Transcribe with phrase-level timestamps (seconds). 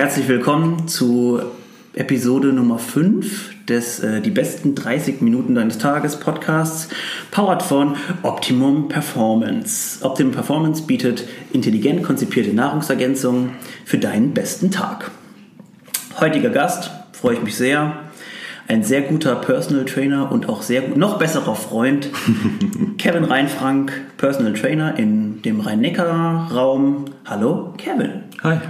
[0.00, 1.42] Herzlich willkommen zu
[1.92, 6.88] Episode Nummer 5 des äh, Die besten 30 Minuten deines Tages Podcasts,
[7.30, 10.02] powered von Optimum Performance.
[10.02, 13.50] Optimum Performance bietet intelligent konzipierte Nahrungsergänzungen
[13.84, 15.10] für deinen besten Tag.
[16.18, 17.96] Heutiger Gast, freue ich mich sehr,
[18.68, 22.08] ein sehr guter Personal Trainer und auch sehr gut, noch besserer Freund,
[22.96, 27.04] Kevin Reinfrank, Personal Trainer in dem Rhein-Neckar-Raum.
[27.26, 28.22] Hallo, Kevin.
[28.42, 28.60] Hi.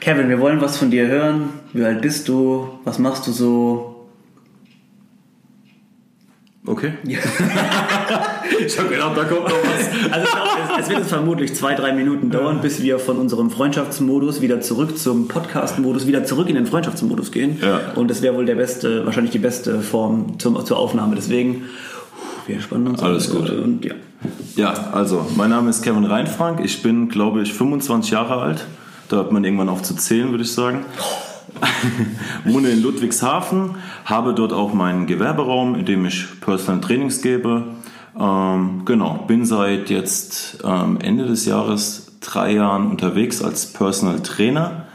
[0.00, 1.50] Kevin, wir wollen was von dir hören.
[1.74, 2.68] Wie alt bist du?
[2.84, 4.08] Was machst du so?
[6.66, 6.92] Okay.
[7.04, 9.90] ich habe gedacht, da kommt noch was.
[10.10, 13.50] Also ich glaube, es, wird jetzt vermutlich zwei, drei Minuten dauern, bis wir von unserem
[13.50, 17.58] Freundschaftsmodus wieder zurück zum Podcast-Modus, wieder zurück in den Freundschaftsmodus gehen.
[17.60, 17.92] Ja.
[17.96, 21.14] Und das wäre wohl der beste, wahrscheinlich die beste Form zum, zur Aufnahme.
[21.14, 21.64] Deswegen,
[22.46, 23.02] wir spannen uns.
[23.02, 23.50] Alles gut.
[23.50, 23.94] Und ja.
[24.56, 26.60] Ja, also, mein Name ist Kevin Reinfrank.
[26.62, 28.66] Ich bin, glaube ich, 25 Jahre alt.
[29.10, 30.84] Da hört man irgendwann auf zu zählen, würde ich sagen.
[32.44, 33.74] Wohne in Ludwigshafen,
[34.04, 37.64] habe dort auch meinen Gewerberaum, in dem ich Personal Trainings gebe.
[38.16, 44.86] Ähm, genau, bin seit jetzt ähm, Ende des Jahres drei Jahren unterwegs als Personal Trainer.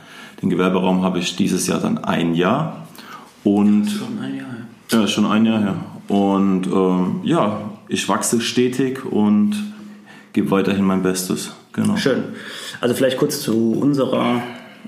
[0.42, 2.88] Den Gewerberaum habe ich dieses Jahr dann ein Jahr.
[3.44, 4.48] Und Schon ein Jahr,
[4.92, 5.00] ja.
[5.02, 5.76] ja, schon ein Jahr her.
[6.08, 9.56] Und ähm, ja, ich wachse stetig und
[10.32, 11.52] gebe weiterhin mein Bestes.
[11.76, 11.98] Genau.
[11.98, 12.24] Schön.
[12.82, 14.42] Also vielleicht kurz zu unserer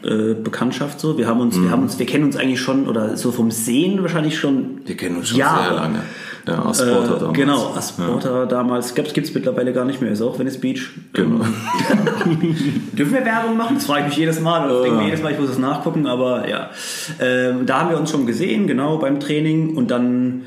[0.03, 1.17] äh, Bekanntschaft so.
[1.17, 4.01] Wir haben uns, wir haben uns, wir kennen uns eigentlich schon oder so vom Sehen
[4.01, 4.81] wahrscheinlich schon.
[4.85, 5.63] Wir kennen uns schon Jahre.
[5.63, 5.99] sehr lange.
[6.47, 7.33] Ja, Asporta Äh, damals.
[7.37, 8.95] genau, Asporta damals.
[8.95, 10.91] Gibt es mittlerweile gar nicht mehr, ist auch Venice Beach.
[11.11, 11.43] Genau.
[12.93, 13.75] Dürfen wir Werbung machen?
[13.75, 14.65] Das frage ich mich jedes Mal.
[14.69, 16.69] Oder ich denke mir jedes Mal, ich muss es nachgucken, aber ja.
[17.19, 19.75] Ähm, da haben wir uns schon gesehen, genau beim Training.
[19.75, 20.43] Und dann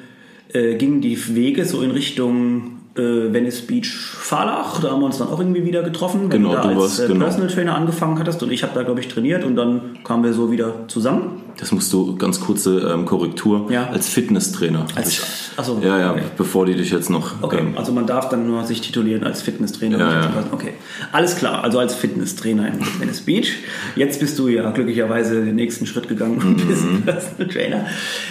[0.54, 4.80] äh, gingen die Wege so in Richtung äh, Venice Beach Fahrlach.
[4.80, 7.00] Da haben wir uns dann auch irgendwie wieder getroffen, wenn Genau, du da als warst-
[7.00, 7.24] äh, genau.
[7.24, 8.42] Personal Trainer angefangen hattest.
[8.42, 9.44] Und ich habe da, glaube ich, trainiert.
[9.44, 11.42] Und dann kamen wir so wieder zusammen.
[11.58, 13.88] Das musst du, ganz kurze ähm, Korrektur, Ja.
[13.90, 14.86] als Fitnesstrainer.
[14.94, 15.20] Als,
[15.56, 16.22] achso, ja, ja, okay.
[16.38, 17.32] bevor die dich jetzt noch...
[17.42, 19.98] Okay, ähm, also man darf dann nur sich titulieren als Fitnesstrainer.
[19.98, 20.30] Ja, ja.
[20.52, 20.72] Okay,
[21.12, 21.62] alles klar.
[21.62, 23.52] Also als Fitnesstrainer in Venice Beach.
[23.94, 27.02] Jetzt bist du ja glücklicherweise den nächsten Schritt gegangen und bist Mhm.
[27.04, 27.86] Personal Trainer.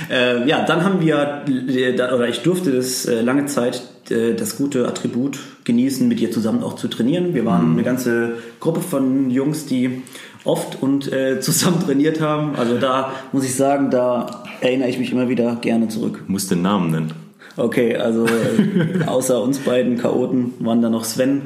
[0.10, 5.40] Äh, ja, dann haben wir, äh, oder ich durfte das lange Zeit das gute Attribut
[5.64, 7.34] genießen, mit dir zusammen auch zu trainieren.
[7.34, 7.48] Wir Mhm.
[7.48, 10.02] waren eine ganze Gruppe von Jungs, die
[10.46, 12.56] oft und äh, zusammen trainiert haben.
[12.56, 16.24] Also da muss ich sagen, da erinnere ich mich immer wieder gerne zurück.
[16.28, 17.14] musst den Namen nennen.
[17.58, 21.44] Okay, also äh, außer uns beiden Chaoten waren da noch Sven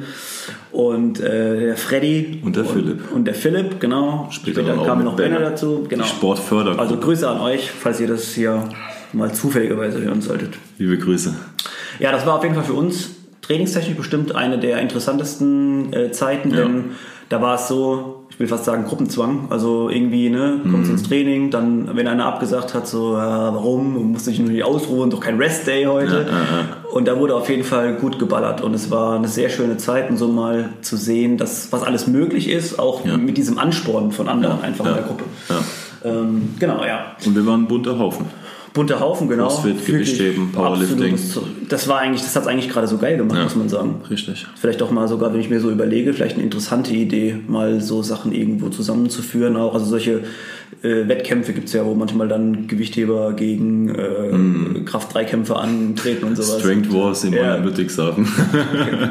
[0.70, 2.40] und äh, der Freddy.
[2.44, 3.12] Und der und, Philipp.
[3.12, 4.28] Und der Philipp, genau.
[4.30, 5.84] Später Später dann kam noch Benner dazu.
[5.88, 6.04] Genau.
[6.04, 6.80] Die Sportfördergruppe.
[6.82, 8.68] Also Grüße an euch, falls ihr das hier
[9.12, 10.54] mal zufälligerweise hören solltet.
[10.78, 11.34] Liebe Grüße.
[12.00, 13.10] Ja, das war auf jeden Fall für uns
[13.42, 16.56] trainingstechnisch bestimmt eine der interessantesten äh, Zeiten, Ja.
[16.62, 16.84] denn
[17.28, 19.46] da war es so, ich will fast sagen Gruppenzwang.
[19.50, 20.70] Also irgendwie, ne, Mhm.
[20.72, 24.48] kommst ins Training, dann, wenn einer abgesagt hat, so, äh, warum, und musste ich nur
[24.50, 26.26] nicht ausruhen, doch kein Rest-Day heute.
[26.92, 30.10] Und da wurde auf jeden Fall gut geballert und es war eine sehr schöne Zeit,
[30.10, 33.16] und so mal zu sehen, dass was alles möglich ist, auch Ja.
[33.16, 34.96] mit diesem Ansporn von anderen einfach in Ja.
[34.98, 35.24] der Gruppe.
[35.48, 36.10] Ja.
[36.10, 37.16] Ähm, genau, ja.
[37.26, 38.26] Und wir waren ein bunter Haufen.
[38.74, 39.44] Bunter Haufen, genau.
[39.46, 41.16] Crossfit, Gewichtheben, Powerlifting.
[41.68, 43.44] Das war eigentlich, das hat es eigentlich gerade so geil gemacht, Ja.
[43.44, 44.00] muss man sagen.
[44.10, 44.46] Richtig.
[44.56, 48.02] Vielleicht auch mal sogar, wenn ich mir so überlege, vielleicht eine interessante Idee, mal so
[48.02, 49.56] Sachen irgendwo zusammenzuführen.
[49.56, 50.22] Auch also solche
[50.82, 56.58] äh, Wettkämpfe gibt es ja, wo manchmal dann Gewichtheber gegen äh, Kraft-3-Kämpfe antreten und sowas.
[56.60, 57.54] Strength Wars in Ja.
[57.56, 58.26] Ludwigshafen.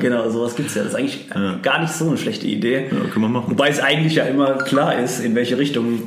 [0.01, 0.84] Genau, sowas gibt es ja.
[0.84, 2.88] Das ist eigentlich äh, gar nicht so eine schlechte Idee.
[2.91, 3.51] ja, können wir machen.
[3.51, 6.00] Wobei es eigentlich ja immer klar ist, in welche Richtung.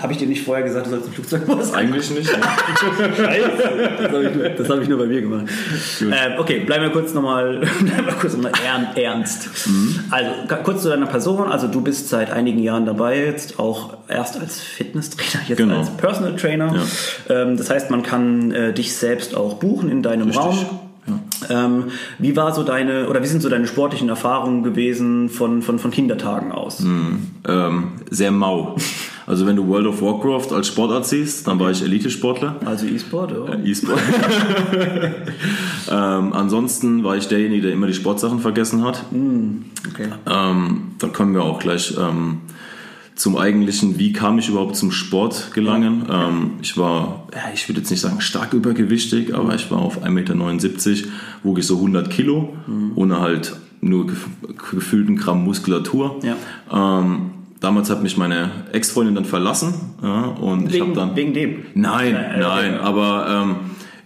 [0.00, 1.74] Habe ich dir nicht vorher gesagt, du sollst ein Flugzeug machen?
[1.74, 2.30] Eigentlich nicht.
[2.30, 2.38] ne?
[3.18, 5.46] Das habe ich, hab ich nur bei mir gemacht.
[6.00, 7.60] Ähm, okay, bleiben wir kurz nochmal
[8.40, 9.48] noch ernst.
[10.10, 11.50] Also ka- kurz zu deiner Person.
[11.50, 15.78] Also du bist seit einigen Jahren dabei, jetzt auch erst als Fitnesstrainer, jetzt Genau.
[15.78, 16.74] als Personal Trainer.
[17.28, 20.44] Ähm, das heißt, man kann äh, dich selbst auch buchen in deinem Richtig.
[20.44, 20.56] Raum.
[21.48, 21.84] Ähm,
[22.18, 25.90] wie war so deine oder wie sind so deine sportlichen Erfahrungen gewesen von, von, von
[25.90, 26.80] Kindertagen aus?
[26.80, 28.76] ähm, sehr mau.
[29.28, 32.56] Also wenn du World of Warcraft als Sportart siehst, dann war ich Elite-Sportler.
[32.64, 33.58] Also E-Sport, oder?
[33.62, 34.00] E-Sport.
[35.90, 39.04] ähm, ansonsten war ich derjenige, der immer die Sportsachen vergessen hat.
[39.12, 40.08] Okay.
[40.26, 42.38] Ähm, dann kommen wir auch gleich ähm,
[43.14, 46.06] zum eigentlichen, wie kam ich überhaupt zum Sport gelangen.
[46.10, 50.02] Ähm, ich war, ja, ich würde jetzt nicht sagen stark übergewichtig, aber ich war auf
[50.04, 51.08] 1,79 Meter,
[51.42, 52.54] wog ich so 100 Kilo,
[52.94, 56.16] ohne halt nur gef- gefühlten Gramm Muskulatur.
[56.22, 56.36] Ja.
[57.00, 61.34] Ähm, damals hat mich meine Ex-Freundin dann verlassen ja, und ich habe Wegen, dann wegen
[61.34, 61.56] dem.
[61.74, 63.56] Nein, Äh, nein, aber ähm,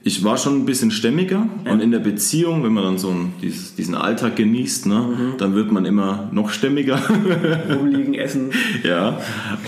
[0.05, 3.35] ich war schon ein bisschen stämmiger und in der Beziehung, wenn man dann so einen,
[3.41, 5.37] dieses, diesen Alltag genießt, ne, Mhm.
[5.39, 6.99] dann wird man immer noch stämmiger.
[7.79, 8.51] Rumliegen, essen.
[8.83, 9.19] ja.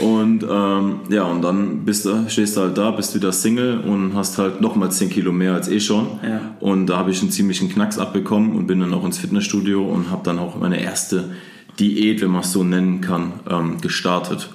[0.00, 4.14] Und ähm, ja, und dann bist du, stehst du halt da, bist wieder Single und
[4.14, 6.06] hast halt nochmal 10 Kilo mehr als eh schon.
[6.28, 6.40] Ja.
[6.58, 10.10] Und da habe ich einen ziemlichen Knacks abbekommen und bin dann auch ins Fitnessstudio und
[10.10, 11.30] habe dann auch meine erste
[11.78, 14.50] Diät, wenn man es so nennen kann, ähm, gestartet.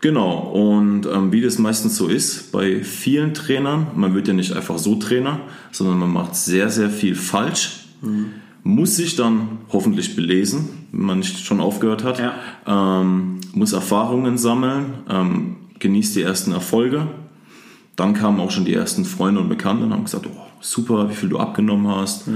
[0.00, 4.52] Genau, und ähm, wie das meistens so ist bei vielen Trainern, man wird ja nicht
[4.52, 5.40] einfach so Trainer,
[5.72, 7.86] sondern man macht sehr, sehr viel falsch,
[8.62, 12.34] muss sich dann hoffentlich belesen, wenn man nicht schon aufgehört hat, Ja.
[13.00, 17.06] ähm, muss Erfahrungen sammeln, ähm, genießt die ersten Erfolge.
[17.96, 21.14] Dann kamen auch schon die ersten Freunde und Bekannte und haben gesagt, oh, super, wie
[21.14, 22.26] viel du abgenommen hast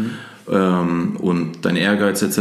[0.50, 2.38] ähm, und dein Ehrgeiz etc.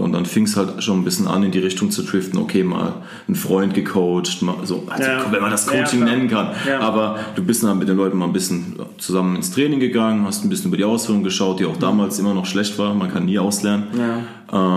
[0.00, 2.64] Und dann fing es halt schon ein bisschen an, in die Richtung zu driften, okay,
[2.64, 2.94] mal
[3.28, 5.24] ein Freund gecoacht, mal so, also, Ja.
[5.30, 6.14] wenn man das Ja, Coaching klar.
[6.16, 6.48] nennen kann.
[6.68, 6.80] Ja.
[6.80, 10.44] Aber du bist dann mit den Leuten mal ein bisschen zusammen ins Training gegangen, hast
[10.44, 13.26] ein bisschen über die Ausführung geschaut, die auch damals immer noch schlecht war, man kann
[13.26, 13.84] nie auslernen.
[13.96, 14.18] Ja.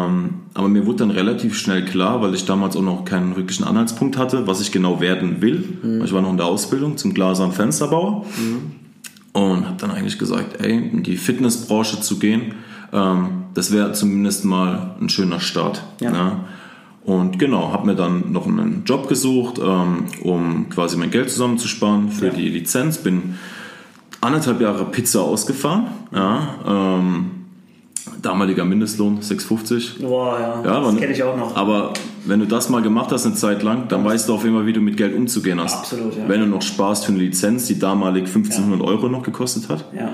[0.07, 3.65] Ähm, aber mir wurde dann relativ schnell klar, weil ich damals auch noch keinen wirklichen
[3.65, 6.01] Anhaltspunkt hatte, was ich genau werden will.
[6.05, 8.25] Ich war noch in der Ausbildung zum Glaser- und Fensterbauer
[9.33, 12.53] und habe dann eigentlich gesagt, ey, in die Fitnessbranche zu gehen,
[12.93, 15.83] ähm, das wäre zumindest mal ein schöner Start.
[16.01, 16.11] Ja.
[16.11, 16.31] ne?
[17.03, 22.09] Und genau, habe mir dann noch einen Job gesucht, ähm, um quasi mein Geld zusammenzusparen
[22.09, 22.33] für Ja.
[22.33, 22.97] die Lizenz.
[22.97, 23.35] Bin
[24.21, 25.85] anderthalb Jahre Pizza ausgefahren.
[26.11, 27.25] Ja, ähm,
[28.23, 30.01] damaliger Mindestlohn 6,50.
[30.01, 30.63] Boah, ja.
[30.71, 31.55] Ja, das kenne ich auch noch.
[31.55, 31.93] Aber
[32.25, 34.65] wenn du das mal gemacht hast eine Zeit lang, dann weißt du auf jeden Fall,
[34.65, 35.75] wie du mit Geld umzugehen hast.
[35.77, 36.23] Absolut, ja.
[36.27, 40.09] Wenn du noch sparst für eine Lizenz, die damalig 1500 Euro noch gekostet hat, Ja.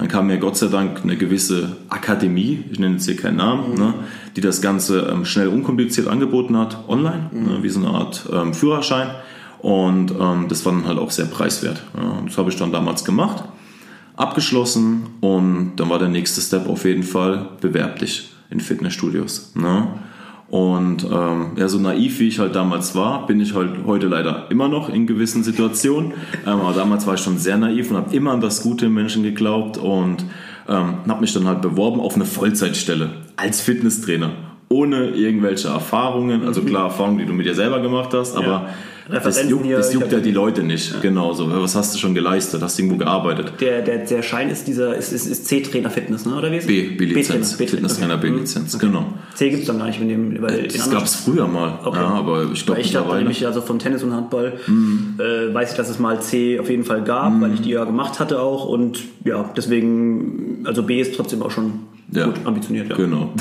[0.00, 3.74] Dann kam mir Gott sei Dank eine gewisse Akademie, ich nenne jetzt hier keinen Namen,
[3.74, 3.92] ne,
[4.34, 8.54] die das Ganze ähm, schnell unkompliziert angeboten hat, online, ne, wie so eine Art ähm,
[8.54, 9.10] Führerschein.
[9.58, 11.82] Und ähm, das war dann halt auch sehr preiswert.
[11.94, 13.44] Ja, das habe ich dann damals gemacht,
[14.16, 19.52] abgeschlossen und dann war der nächste Step auf jeden Fall, bewerb dich in Fitnessstudios.
[19.54, 19.86] Ne?
[20.50, 24.50] Und ähm, ja, so naiv wie ich halt damals war, bin ich halt heute leider
[24.50, 26.12] immer noch in gewissen Situationen.
[26.46, 28.94] ähm, aber damals war ich schon sehr naiv und habe immer an das Gute im
[28.94, 30.24] Menschen geglaubt und
[30.68, 34.30] ähm, habe mich dann halt beworben auf eine Vollzeitstelle als Fitnesstrainer.
[34.68, 38.70] Ohne irgendwelche Erfahrungen, also klar Erfahrungen, die du mit dir selber gemacht hast, aber das
[39.10, 41.00] Referenzen juckt, hier, das juckt ja die Leute nicht.
[41.02, 41.50] Genau so.
[41.50, 42.62] Was hast du schon geleistet?
[42.62, 43.52] Hast du irgendwo gearbeitet?
[43.60, 46.36] Der, der, der Schein ist dieser, ist, ist, ist C-Trainer Fitness, ne?
[46.36, 46.66] Oder wie ist?
[46.66, 47.54] B, B-Lizenz.
[47.54, 48.30] Fitnesstrainer okay.
[48.30, 49.06] B-Lizenz, genau.
[49.34, 51.46] C gibt es dann gar nicht mit dem, weil in Das anderen- gab es früher
[51.46, 51.98] mal, Okay.
[51.98, 55.14] ja, aber ich glaube Weil ich habe nämlich also vom Tennis und Handball Mhm.
[55.18, 57.84] äh, weiß ich, dass es mal C auf jeden Fall gab, weil ich die ja
[57.84, 61.72] gemacht hatte auch und ja, deswegen, also B ist trotzdem auch schon
[62.12, 62.26] Ja.
[62.26, 62.90] gut ambitioniert.
[62.90, 62.96] Ja.
[62.96, 63.32] Genau.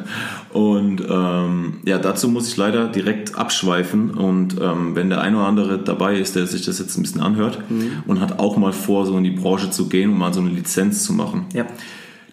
[0.52, 4.10] und ähm, ja, dazu muss ich leider direkt abschweifen.
[4.10, 7.20] Und ähm, wenn der eine oder andere dabei ist, der sich das jetzt ein bisschen
[7.20, 7.58] anhört
[8.06, 10.50] und hat auch mal vor, so in die Branche zu gehen und mal so eine
[10.50, 11.46] Lizenz zu machen.
[11.52, 11.66] Ja.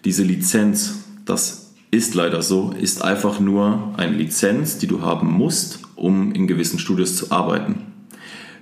[0.04, 5.80] Diese Lizenz, das ist leider so, ist einfach nur eine Lizenz, die du haben musst,
[5.94, 7.91] um in gewissen Studios zu arbeiten.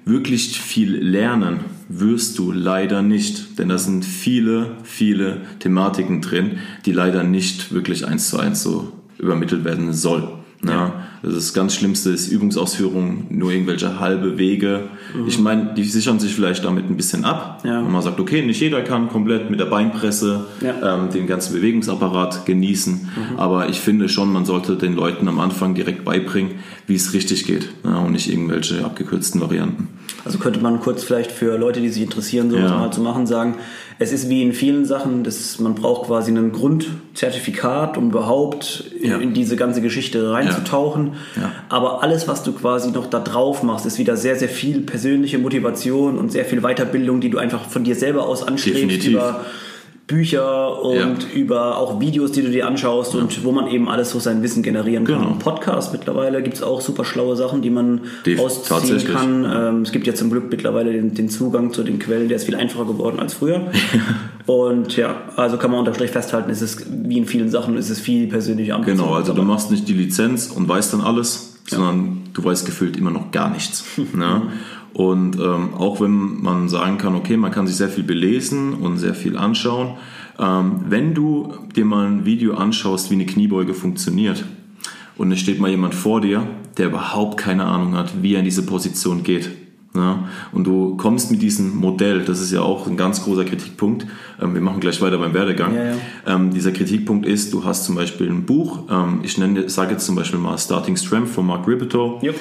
[0.04, 6.92] Wirklich viel lernen wirst du leider nicht, denn da sind viele, viele Thematiken drin, die
[6.92, 10.39] leider nicht wirklich eins zu eins so übermittelt werden soll.
[10.62, 10.92] Ja,
[11.22, 14.90] das, ist das ganz Schlimmste ist Übungsausführung, nur irgendwelche halbe Wege.
[15.26, 17.62] Ich meine, die sichern sich vielleicht damit ein bisschen ab.
[17.64, 17.80] Ja.
[17.80, 20.96] Und man sagt, okay, nicht jeder kann komplett mit der Beinpresse Ja.
[20.96, 23.08] ähm, den ganzen Bewegungsapparat genießen.
[23.38, 27.46] Aber ich finde schon, man sollte den Leuten am Anfang direkt beibringen, wie es richtig
[27.46, 29.88] geht ja, und nicht irgendwelche abgekürzten Varianten.
[30.26, 32.78] Also könnte man kurz vielleicht für Leute, die sich interessieren, sowas Ja.
[32.78, 33.54] mal zu machen, sagen,
[34.02, 39.10] es ist wie in vielen Sachen, das, man braucht quasi ein Grundzertifikat, um überhaupt in,
[39.10, 39.18] Ja.
[39.18, 41.12] in diese ganze Geschichte reinzutauchen.
[41.36, 41.52] Ja.
[41.68, 45.38] Aber alles, was du quasi noch da drauf machst, ist wieder sehr, sehr viel persönliche
[45.38, 49.12] Motivation und sehr viel Weiterbildung, die du einfach von dir selber aus anstrebst Definitiv.
[49.12, 49.44] über
[50.10, 51.16] Bücher und Ja.
[51.34, 54.62] über auch Videos, die du dir anschaust und wo man eben alles so sein Wissen
[54.64, 55.20] generieren kann.
[55.22, 55.36] Genau.
[55.38, 59.46] Podcast mittlerweile gibt es auch super schlaue Sachen, die man Def- ausziehen kann.
[59.48, 62.44] Ähm, es gibt ja zum Glück mittlerweile den, den Zugang zu den Quellen, der ist
[62.44, 63.70] viel einfacher geworden als früher.
[64.46, 67.88] und ja, also kann man unterm Strich festhalten, es ist wie in vielen Sachen, es
[67.88, 68.98] ist viel persönliche Ambition.
[68.98, 72.96] Genau, also du machst nicht die Lizenz und weißt dann alles, sondern du weißt gefühlt
[72.96, 73.84] immer noch gar nichts.
[74.12, 74.42] ne?
[74.92, 78.98] Und ähm, auch wenn man sagen kann, okay, man kann sich sehr viel belesen und
[78.98, 79.94] sehr viel anschauen,
[80.38, 84.44] ähm, wenn du dir mal ein Video anschaust, wie eine Kniebeuge funktioniert,
[85.16, 86.46] und es steht mal jemand vor dir,
[86.78, 89.50] der überhaupt keine Ahnung hat, wie er in diese Position geht.
[89.94, 94.06] Ja, und du kommst mit diesem Modell, das ist ja auch ein ganz großer Kritikpunkt.
[94.40, 95.74] Ähm, wir machen gleich weiter beim Werdegang.
[95.74, 95.96] Ja, ja.
[96.26, 100.06] Ähm, dieser Kritikpunkt ist, du hast zum Beispiel ein Buch, ähm, ich nenne, sage jetzt
[100.06, 102.18] zum Beispiel mal Starting Strength von Mark Ribito.
[102.22, 102.36] Jupp.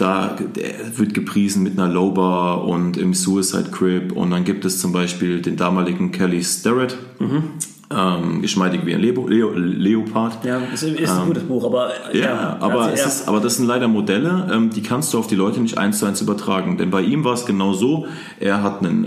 [0.00, 4.12] Ähm, da wird gepriesen mit einer Low Bar und im Suicide Crib.
[4.12, 6.96] Und dann gibt es zum Beispiel den damaligen Kelly Starrett.
[7.90, 10.44] Ähm, geschmeidig wie ein Leo, Leo, Leopard.
[10.44, 13.06] Ja, ist, ist ein gutes Buch, aber Ja, ja, aber, also, ja.
[13.06, 15.98] ist, aber das sind leider Modelle, ähm, die kannst du auf die Leute nicht eins
[15.98, 16.76] zu eins übertragen.
[16.78, 18.06] Denn bei ihm war es genau so,
[18.40, 19.04] er hat einen,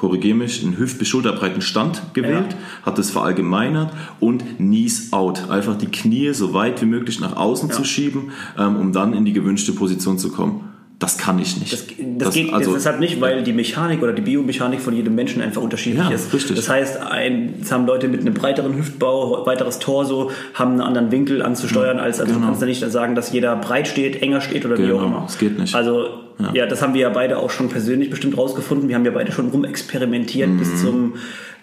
[0.00, 5.50] ähm, korrigier mich, einen hüft- bis schulterbreiten Stand gewählt, hat es verallgemeinert und Knees out.
[5.50, 9.24] Einfach die Knie so weit wie möglich nach außen zu schieben, ähm, um dann in
[9.24, 10.69] die gewünschte Position zu kommen.
[11.00, 11.72] Das kann ich nicht.
[11.72, 11.86] Das,
[12.18, 15.62] das, geht also- deshalb nicht, weil die Mechanik oder die Biomechanik von jedem Menschen einfach
[15.62, 16.32] unterschiedlich Ja, ist.
[16.34, 16.54] richtig.
[16.56, 21.10] Das heißt, ein, es haben Leute mit einem breiteren Hüftbau, weiteres Torso, haben einen anderen
[21.10, 24.66] Winkel anzusteuern, als also du kannst ja nicht sagen, dass jeder breit steht, enger steht
[24.66, 25.22] oder wie Genau, auch immer.
[25.26, 25.74] das geht nicht.
[25.74, 26.06] Also
[26.52, 26.66] ja.
[26.66, 28.88] das haben wir ja beide auch schon persönlich bestimmt rausgefunden.
[28.88, 30.58] Wir haben ja beide schon rumexperimentiert Mhm.
[30.58, 31.14] bis zum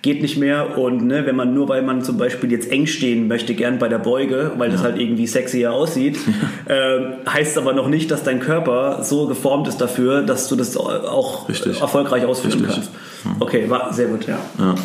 [0.01, 3.27] geht nicht mehr und ne, wenn man nur weil man zum Beispiel jetzt eng stehen
[3.27, 6.17] möchte, gern bei der Beuge, weil das halt irgendwie sexier aussieht,
[6.69, 10.77] ähm, heißt aber noch nicht, dass dein Körper so geformt ist dafür, dass du das
[10.77, 11.81] auch Richtig.
[11.81, 12.75] erfolgreich ausführen Richtig.
[12.75, 12.91] kannst.
[13.39, 14.37] Okay, war sehr gut, ja.
[14.59, 14.75] Ja.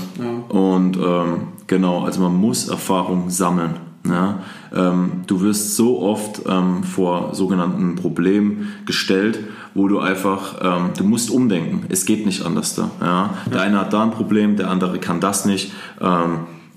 [0.48, 3.91] Und ähm, genau, also man muss Erfahrung sammeln.
[4.06, 4.40] Ja?
[4.74, 9.38] Ähm, du wirst so oft ähm, vor sogenannten Problemen gestellt,
[9.74, 11.86] wo du einfach, ähm, du musst umdenken.
[11.88, 12.90] Es geht nicht anders da.
[13.00, 13.30] Ja?
[13.52, 15.72] Der eine hat da ein Problem, der andere kann das nicht.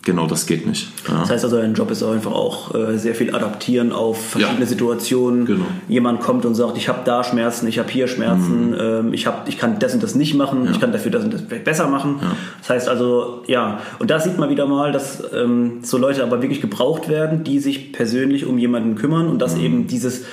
[0.06, 0.88] Genau, das geht nicht.
[1.10, 1.20] Ja?
[1.22, 4.62] Das heißt also, dein Job ist auch einfach auch äh, sehr viel adaptieren auf verschiedene
[4.62, 4.66] Ja.
[4.68, 5.46] Situationen.
[5.46, 5.66] Genau.
[5.90, 8.78] Jemand kommt und sagt, ich habe da Schmerzen, ich habe hier Schmerzen, Mhm.
[8.80, 11.34] ähm, ich, hab, ich kann das und das nicht machen, ich kann dafür das und
[11.34, 12.18] das besser machen.
[12.60, 16.40] Das heißt also, ja, und da sieht man wieder mal, dass ähm, so Leute aber
[16.42, 19.40] wirklich gebraucht werden, die sich persönlich um jemanden kümmern und Mhm.
[19.40, 20.26] dass eben dieses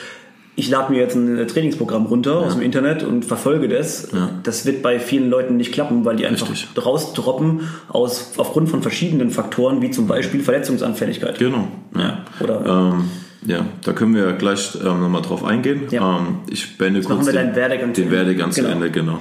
[0.55, 4.09] ich lade mir jetzt ein äh, Trainingsprogramm runter aus dem Internet und verfolge das.
[4.43, 6.85] Das wird bei vielen Leuten nicht klappen, weil die einfach Richtig.
[6.85, 11.39] rausdroppen aus, aufgrund von verschiedenen Faktoren, wie zum Beispiel Verletzungsanfälligkeit.
[11.39, 11.69] Genau.
[11.97, 12.25] Ja.
[12.41, 13.05] Oder Ähm,
[13.45, 15.83] ja, da können wir gleich ähm, nochmal drauf eingehen.
[15.91, 16.19] Ja.
[16.19, 18.11] Ähm, ich beende kurz machen wir den, deinen Werdegang zu den.
[18.11, 18.73] Werdegang zu Genau.
[18.73, 19.19] Ende, genau.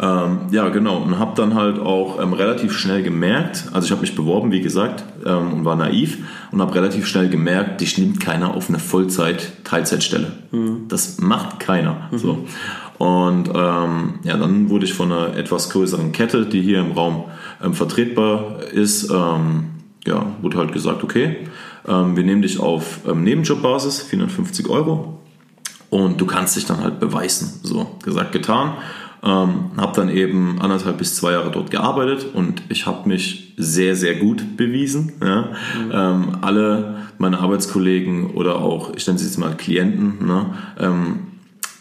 [0.00, 0.98] Ähm, ja, genau.
[0.98, 4.60] Und habe dann halt auch ähm, relativ schnell gemerkt, also ich habe mich beworben, wie
[4.60, 6.18] gesagt, ähm, und war naiv
[6.52, 10.32] und habe relativ schnell gemerkt, dich nimmt keiner auf eine Vollzeit-Teilzeitstelle.
[10.52, 10.86] Mhm.
[10.88, 12.08] Das macht keiner.
[12.12, 12.46] So.
[12.98, 17.24] Und ähm, ja, dann wurde ich von einer etwas größeren Kette, die hier im Raum
[17.62, 19.64] ähm, vertretbar ist, ähm,
[20.06, 21.36] ja, wurde halt gesagt, okay,
[21.86, 25.20] ähm, wir nehmen dich auf ähm, Nebenjobbasis, 450 Euro,
[25.94, 27.60] und du kannst dich dann halt beweisen.
[27.62, 28.74] So, gesagt, getan.
[29.22, 33.96] Ähm, habe dann eben anderthalb bis zwei Jahre dort gearbeitet und ich habe mich sehr,
[33.96, 35.12] sehr gut bewiesen.
[35.22, 35.52] Ja?
[35.92, 40.46] Ähm, alle meine Arbeitskollegen oder auch, ich nenne sie jetzt mal Klienten, ne,
[40.78, 41.18] ähm,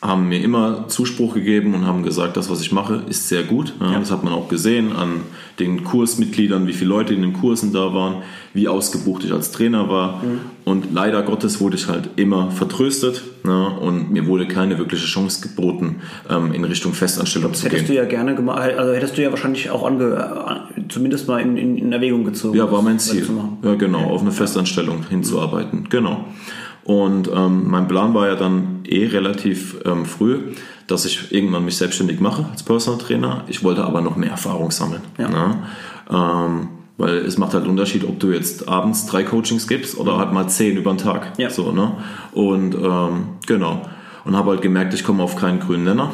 [0.03, 3.73] haben mir immer Zuspruch gegeben und haben gesagt, das, was ich mache, ist sehr gut.
[3.79, 5.21] Ja, Das hat man auch gesehen an
[5.59, 9.87] den Kursmitgliedern, wie viele Leute in den Kursen da waren, wie ausgebucht ich als Trainer
[9.89, 10.21] war.
[10.65, 15.47] Und leider Gottes wurde ich halt immer vertröstet ne, und mir wurde keine wirkliche Chance
[15.47, 17.95] geboten, ähm, in Richtung Festanstellung zu hättest gehen.
[17.95, 21.77] du ja gerne gemacht, also hättest du ja wahrscheinlich auch ange, zumindest mal in, in,
[21.77, 22.57] in Erwägung gezogen.
[22.57, 23.25] Ja, war mein das Ziel.
[23.63, 25.87] Ja, genau, auf eine Festanstellung hinzuarbeiten.
[25.89, 26.25] Genau.
[26.85, 30.53] Und ähm, mein Plan war ja dann eh relativ ähm, früh,
[30.87, 33.43] dass ich irgendwann mich selbstständig mache als Personal Trainer.
[33.47, 35.01] Ich wollte aber noch mehr Erfahrung sammeln.
[35.17, 35.29] Ja.
[35.29, 35.63] Ne?
[36.09, 40.33] Ähm, weil es macht halt Unterschied, ob du jetzt abends drei Coachings gibst oder halt
[40.33, 41.33] mal zehn über den Tag.
[41.37, 41.49] Ja.
[41.49, 41.93] So, ne?
[42.33, 43.81] Und ähm, genau.
[44.25, 46.11] Und habe halt gemerkt, ich komme auf keinen grünen Nenner.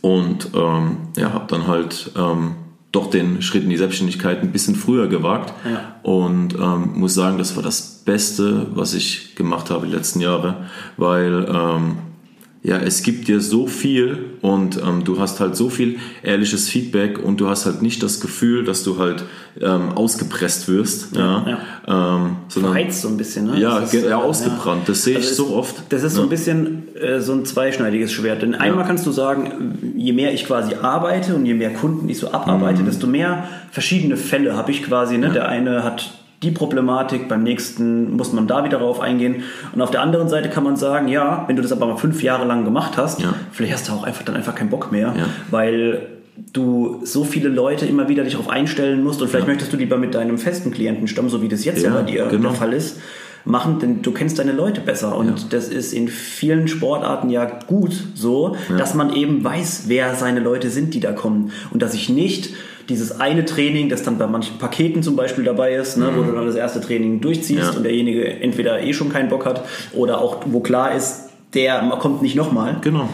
[0.00, 2.52] Und ähm, ja, habe dann halt ähm,
[2.94, 5.52] doch den Schritt in die Selbstständigkeit ein bisschen früher gewagt.
[5.64, 5.96] Ja.
[6.02, 10.66] Und ähm, muss sagen, das war das Beste, was ich gemacht habe die letzten Jahre,
[10.96, 11.96] weil ähm,
[12.66, 17.18] ja, es gibt dir so viel und ähm, du hast halt so viel ehrliches Feedback
[17.22, 19.22] und du hast halt nicht das Gefühl, dass du halt
[19.60, 23.60] ähm, ausgepresst wirst, ja, Ähm, sondern Verheizt so ein bisschen, ne?
[23.60, 24.88] ja, ist, ja, äh, ausgebrannt.
[24.88, 25.74] Das sehe ich Also so oft.
[25.90, 28.40] Das ist so ein bisschen äh, so ein zweischneidiges Schwert.
[28.40, 32.18] Denn einmal kannst du sagen, je mehr ich quasi arbeite und je mehr Kunden ich
[32.18, 32.86] so abarbeite, Mhm.
[32.86, 35.18] desto mehr verschiedene Fälle habe ich quasi.
[35.18, 35.28] Ne?
[35.30, 36.14] Der eine hat
[36.44, 39.42] die Problematik, beim nächsten muss man da wieder drauf eingehen.
[39.74, 42.22] Und auf der anderen Seite kann man sagen, ja, wenn du das aber mal fünf
[42.22, 43.34] Jahre lang gemacht hast, Ja.
[43.52, 45.26] vielleicht hast du auch einfach dann einfach keinen Bock mehr, Ja.
[45.50, 46.06] weil
[46.52, 49.96] du so viele Leute immer wieder dich darauf einstellen musst und vielleicht möchtest du lieber
[49.96, 52.48] mit deinem festen Klientenstamm, so wie das jetzt ja, Ja, bei dir genau.
[52.50, 52.98] der Fall ist,
[53.46, 55.34] machen, denn du kennst deine Leute besser und Ja.
[55.50, 60.70] das ist in vielen Sportarten ja gut so, dass man eben weiß, wer seine Leute
[60.70, 62.54] sind, die da kommen und dass ich nicht
[62.88, 66.32] dieses eine Training, das dann bei manchen Paketen zum Beispiel dabei ist, ne, wo du
[66.32, 67.70] dann das erste Training durchziehst Mhm.
[67.70, 67.76] Ja.
[67.76, 72.20] und derjenige entweder eh schon keinen Bock hat oder auch wo klar ist, der kommt
[72.22, 72.78] nicht nochmal.
[72.82, 73.08] Genau.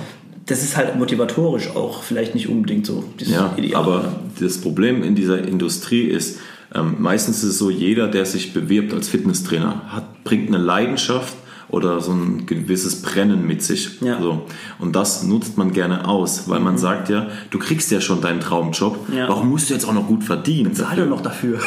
[0.46, 3.76] Das ist halt motivatorisch auch vielleicht nicht unbedingt so Ja, Ideale.
[3.76, 6.40] aber das Problem in dieser Industrie ist,
[6.74, 11.34] ähm, meistens ist es so, jeder, der sich bewirbt als Fitnesstrainer, hat, bringt eine Leidenschaft
[11.70, 14.00] oder so ein gewisses Brennen mit sich.
[14.00, 14.20] Ja.
[14.20, 14.42] So.
[14.78, 18.40] Und das nutzt man gerne aus, weil man sagt ja, du kriegst ja schon deinen
[18.40, 19.28] Traumjob, Ja.
[19.28, 20.74] warum musst du jetzt auch noch gut verdienen?
[20.74, 21.58] Zahl doch noch dafür.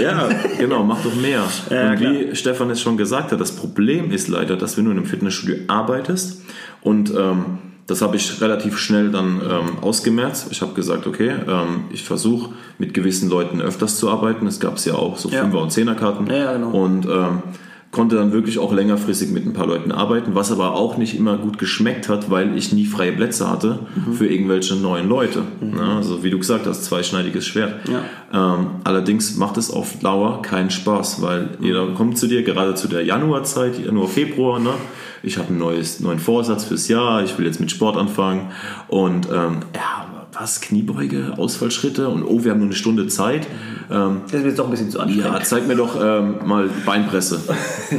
[0.00, 1.42] Ja, genau, mach doch mehr.
[1.70, 2.12] Ja, und klar.
[2.12, 5.06] wie Stefan es schon gesagt hat, das Problem ist leider, dass wenn du in einem
[5.06, 6.42] Fitnessstudio arbeitest
[6.82, 7.44] und ähm,
[7.86, 10.48] das habe ich relativ schnell dann ähm, ausgemerzt.
[10.50, 14.46] Ich habe gesagt, okay, ähm, ich versuche mit gewissen Leuten öfters zu arbeiten.
[14.46, 15.40] Es gab ja auch so Ja.
[15.40, 16.26] Fünfer- und Zehnerkarten.
[16.26, 16.68] Ja, ja, genau.
[16.70, 17.42] Und ähm,
[17.90, 21.38] konnte dann wirklich auch längerfristig mit ein paar Leuten arbeiten, was aber auch nicht immer
[21.38, 24.12] gut geschmeckt hat, weil ich nie freie Plätze hatte Mhm.
[24.12, 25.42] für irgendwelche neuen Leute.
[25.60, 25.80] Ne?
[25.96, 27.88] Also wie du gesagt hast, zweischneidiges Schwert.
[27.88, 28.56] Ja.
[28.56, 32.88] Ähm, allerdings macht es auf Dauer keinen Spaß, weil jeder kommt zu dir, gerade zu
[32.88, 34.74] der Januarzeit, Januar, Februar, ne?
[35.22, 38.50] ich habe einen neues, neuen Vorsatz fürs Jahr, ich will jetzt mit Sport anfangen
[38.88, 40.06] und ähm, ja,
[40.38, 43.48] was, Kniebeuge, Ausfallschritte und oh, wir haben nur eine Stunde Zeit.
[43.90, 45.46] Ähm, Das ist jetzt doch ein bisschen zu ja, anstrengend.
[45.46, 47.40] zeig mir doch ähm, mal Beinpresse.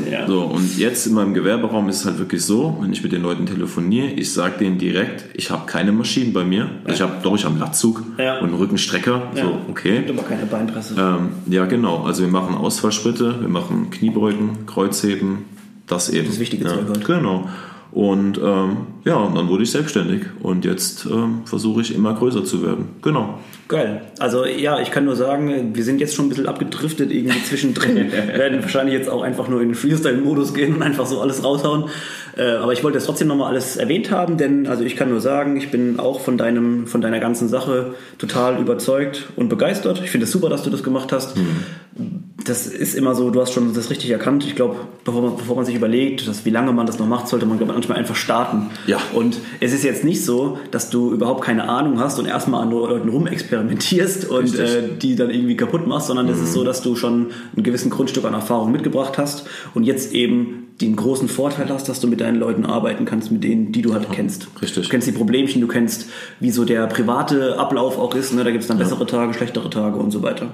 [0.10, 0.28] Ja.
[0.28, 3.24] So, und jetzt in meinem Gewerberaum ist es halt wirklich so, wenn ich mit den
[3.24, 6.70] Leuten telefoniere, ich sage denen direkt, ich habe keine Maschinen bei mir.
[6.88, 8.38] Ich habe doch, ich habe einen Latzug Ja.
[8.40, 9.24] und einen Rückenstrecker.
[9.36, 9.44] Ja.
[9.44, 10.04] So, okay.
[10.06, 10.94] Gibt aber keine Beinpresse.
[10.98, 12.04] Ähm, ja, genau.
[12.04, 15.40] Also wir machen Ausfallschritte, wir machen Kniebeugen, Kreuzheben,
[15.88, 16.28] das eben.
[16.28, 17.06] Das wichtige ja, Zeug halt.
[17.06, 17.50] Genau.
[17.92, 22.46] Und ähm, ja, und dann wurde ich selbstständig und jetzt ähm, versuche ich immer größer
[22.46, 22.90] zu werden.
[23.02, 23.40] Genau.
[23.68, 24.02] Geil.
[24.20, 27.96] Also ja, ich kann nur sagen, wir sind jetzt schon ein bisschen abgedriftet irgendwie zwischendrin.
[28.12, 31.44] Wir werden wahrscheinlich jetzt auch einfach nur in den Freestyle-Modus gehen und einfach so alles
[31.44, 31.86] raushauen.
[32.38, 35.22] Äh, aber ich wollte jetzt trotzdem nochmal alles erwähnt haben, denn also ich kann nur
[35.22, 40.02] sagen, ich bin auch von deinem, von deiner ganzen Sache total überzeugt und begeistert.
[40.04, 41.36] Ich finde es super, dass du das gemacht hast.
[42.50, 44.44] Das ist immer so, du hast schon das richtig erkannt.
[44.46, 47.28] Ich glaube, bevor man, bevor man sich überlegt, dass, wie lange man das noch macht,
[47.28, 48.72] sollte man glaube ich, manchmal einfach starten.
[48.88, 48.98] Ja.
[49.14, 52.72] Und es ist jetzt nicht so, dass du überhaupt keine Ahnung hast und erstmal an
[52.72, 56.96] Leuten rumexperimentierst und äh, die dann irgendwie kaputt machst, sondern es ist so, dass du
[56.96, 61.90] schon ein gewissen Grundstück an Erfahrung mitgebracht hast und jetzt eben den großen Vorteil hast,
[61.90, 64.48] dass du mit deinen Leuten arbeiten kannst, mit denen, die du halt kennst.
[64.62, 64.86] richtig.
[64.86, 66.10] Du kennst die Problemchen, du kennst,
[66.40, 68.34] wie so der private Ablauf auch ist.
[68.34, 68.46] Ne?
[68.46, 70.54] Da gibt es dann bessere Tage, schlechtere Tage und so weiter.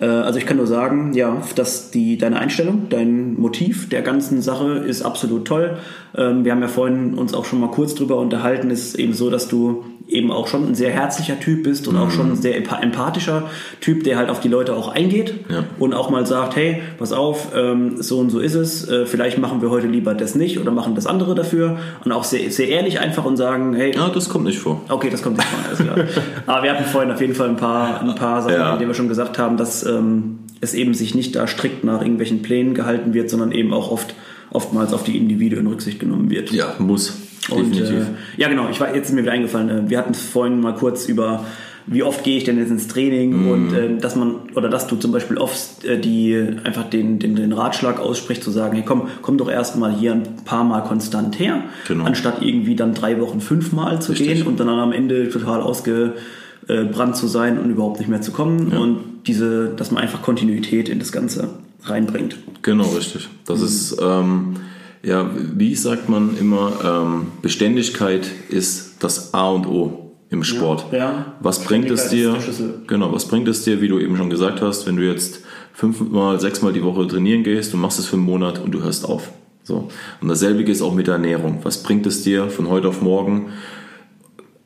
[0.00, 4.42] Äh, also ich kann nur sagen, ja, dass die, deine Einstellung, dein Motiv der ganzen
[4.42, 5.76] Sache ist absolut toll.
[6.16, 8.70] Ähm, wir haben ja vorhin uns auch schon mal kurz drüber unterhalten.
[8.70, 11.96] Es ist eben so, dass du eben auch schon ein sehr herzlicher Typ bist und
[11.96, 15.64] auch schon ein sehr empa- empathischer Typ, der halt auf die Leute auch eingeht Ja.
[15.78, 19.38] und auch mal sagt, hey, pass auf, ähm, so und so ist es, äh, vielleicht
[19.38, 22.68] machen wir heute lieber das nicht oder machen das andere dafür und auch sehr, sehr
[22.68, 24.80] ehrlich einfach und sagen, hey, Ja, das kommt nicht vor.
[24.88, 25.96] Okay, das kommt nicht vor, alles klar.
[26.46, 28.72] Aber wir hatten vorhin auf jeden Fall ein paar, ein paar Sachen, Ja.
[28.74, 32.00] in denen wir schon gesagt haben, dass ähm, es eben sich nicht da strikt nach
[32.02, 34.14] irgendwelchen Plänen gehalten wird, sondern eben auch oft
[34.50, 36.50] oftmals auf die Individuen Rücksicht genommen wird.
[36.52, 37.16] Ja, muss.
[37.50, 38.06] Und, Definitiv.
[38.06, 38.68] äh, ja, genau.
[38.70, 39.68] Ich war, jetzt ist mir wieder eingefallen.
[39.68, 41.44] Äh, wir hatten es vorhin mal kurz über,
[41.86, 43.50] wie oft gehe ich denn jetzt ins Training Mhm.
[43.50, 47.34] und äh, dass man oder dass du zum Beispiel oft äh, die einfach den, den,
[47.34, 50.82] den Ratschlag aussprichst, zu sagen, hey, komm, komm doch erst mal hier ein paar Mal
[50.82, 52.04] konstant her, Genau.
[52.04, 54.28] anstatt irgendwie dann drei Wochen fünfmal zu Richtig.
[54.38, 58.68] gehen und dann am Ende total ausgebrannt zu sein und überhaupt nicht mehr zu kommen
[58.72, 61.48] und diese, dass man einfach Kontinuität in das Ganze
[61.84, 62.36] reinbringt.
[62.62, 63.28] Genau, richtig.
[63.46, 64.54] Das ist, ähm,
[65.02, 70.86] ja, wie sagt man immer, ähm, Beständigkeit ist das A und O im Sport.
[70.92, 71.34] ja.
[71.40, 72.38] Was bringt es dir?
[72.86, 75.40] Genau, was bringt es dir, wie du eben schon gesagt hast, wenn du jetzt
[75.74, 79.04] fünfmal, sechsmal die Woche trainieren gehst, du machst es für einen Monat und du hörst
[79.04, 79.30] auf.
[79.62, 79.88] So.
[80.20, 81.60] Und dasselbe ist auch mit der Ernährung.
[81.62, 83.50] Was bringt es dir, von heute auf morgen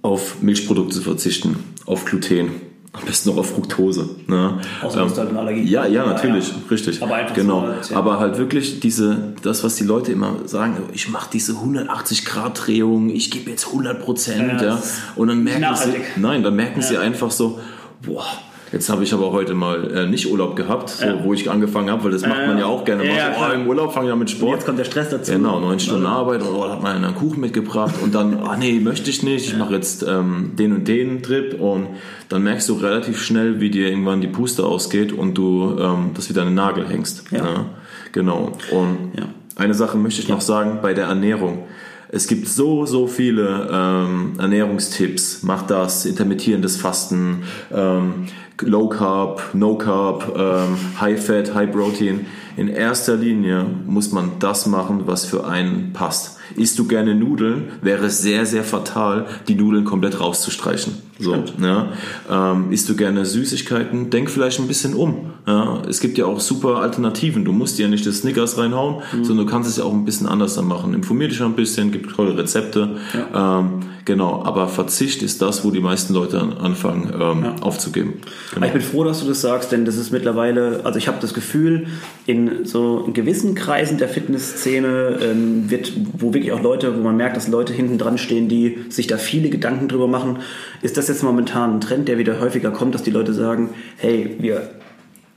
[0.02, 2.50] auf Milchprodukte zu verzichten, auf Gluten,
[2.96, 4.08] am besten noch auf Fructose.
[4.26, 4.58] Ne?
[4.82, 5.64] Außer du hast halt eine Allergie.
[5.64, 6.54] Ja, ja, natürlich, ja.
[6.70, 7.02] richtig.
[7.02, 7.66] Aber einfach genau.
[7.80, 7.98] so ja.
[7.98, 12.66] Aber halt wirklich diese, das, was die Leute immer sagen, ich mache diese 180 Grad
[12.66, 14.82] Drehung, ich gebe jetzt 100 Prozent, Ja,
[15.14, 17.58] und dann merken sie, nein, dann merken sie einfach so,
[18.02, 18.26] boah.
[18.72, 21.22] Jetzt habe ich aber heute mal äh, nicht Urlaub gehabt, so, Ja.
[21.22, 22.64] wo ich angefangen habe, weil das macht Ja, man ja.
[22.64, 23.16] ja auch gerne Ja, mal.
[23.18, 24.54] ja, so, oh, Im Urlaub fange ich an mit Und Sport.
[24.56, 25.30] jetzt kommt der Stress dazu.
[25.32, 28.56] Genau, neun Stunden Arbeit und oh, da hat man einen Kuchen mitgebracht und dann, ah
[28.56, 31.86] nee, möchte ich nicht, ich mache jetzt ähm, den und den Trip und
[32.28, 36.28] dann merkst du relativ schnell, wie dir irgendwann die Puste ausgeht und du ähm, das
[36.28, 37.24] wieder an den Nagel hängst.
[37.30, 37.42] Ja.
[37.44, 37.64] Ne?
[38.10, 38.50] Genau.
[38.72, 39.26] Und Ja.
[39.54, 41.66] eine Sache möchte ich noch sagen bei der Ernährung.
[42.08, 45.42] Es gibt so, so viele ähm, Ernährungstipps.
[45.42, 47.42] Mach das, intermittierendes Fasten,
[47.72, 48.26] ähm,
[48.60, 52.26] Low Carb, No Carb, ähm, High Fat, High Protein.
[52.56, 56.35] In erster Linie muss man das machen, was für einen passt.
[56.54, 60.94] Isst du gerne Nudeln, wäre es sehr, sehr fatal, die Nudeln komplett rauszustreichen.
[61.18, 61.88] So, ja.
[62.30, 65.32] ähm, isst du gerne Süßigkeiten, denk vielleicht ein bisschen um.
[65.46, 65.80] Ja.
[65.88, 67.44] Es gibt ja auch super Alternativen.
[67.44, 69.24] Du musst ja nicht das Snickers reinhauen, mhm.
[69.24, 70.92] sondern du kannst es ja auch ein bisschen anders dann machen.
[70.92, 72.96] Informier dich ein bisschen, gibt tolle Rezepte.
[73.14, 73.60] Ja.
[73.60, 78.14] Ähm, genau, aber Verzicht ist das, wo die meisten Leute anfangen ähm, aufzugeben.
[78.52, 78.66] Genau.
[78.66, 81.32] Ich bin froh, dass du das sagst, denn das ist mittlerweile, also ich habe das
[81.32, 81.86] Gefühl,
[82.26, 87.36] in so gewissen Kreisen der Fitnessszene ähm, wird, wo wirklich auch Leute, wo man merkt,
[87.36, 90.38] dass Leute hinten dran stehen, die sich da viele Gedanken drüber machen,
[90.82, 94.36] ist das jetzt momentan ein Trend, der wieder häufiger kommt, dass die Leute sagen, hey,
[94.38, 94.70] wir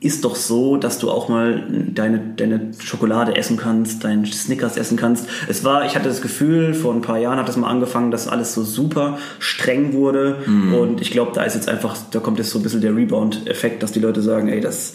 [0.02, 4.96] ist doch so, dass du auch mal deine, deine Schokolade essen kannst, deinen Snickers essen
[4.96, 5.28] kannst.
[5.50, 8.30] Es war, ich hatte das Gefühl, vor ein paar Jahren hat es mal angefangen, dass
[8.30, 10.38] alles so super streng wurde.
[10.46, 10.74] Mhm.
[10.74, 13.84] Und ich glaube, da ist jetzt einfach, da kommt jetzt so ein bisschen der Rebound-Effekt,
[13.84, 14.94] dass die Leute sagen, ey, das,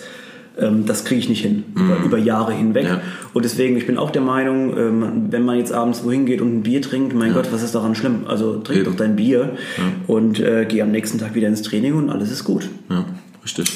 [0.57, 1.83] das kriege ich nicht hin, mhm.
[1.83, 2.85] über, über, Jahre hinweg.
[2.85, 3.01] Ja.
[3.33, 6.55] Und deswegen, ich bin auch der Meinung, ähm, wenn man jetzt abends wohin geht und
[6.55, 7.35] ein Bier trinkt, mein ja.
[7.35, 8.27] Gott, was ist daran schlimm?
[8.29, 8.91] Also trink Eben.
[8.91, 9.83] doch dein Bier ja.
[10.07, 12.69] und äh, geh am nächsten Tag wieder ins Training und alles ist gut.
[12.89, 13.05] Ja,
[13.43, 13.67] richtig.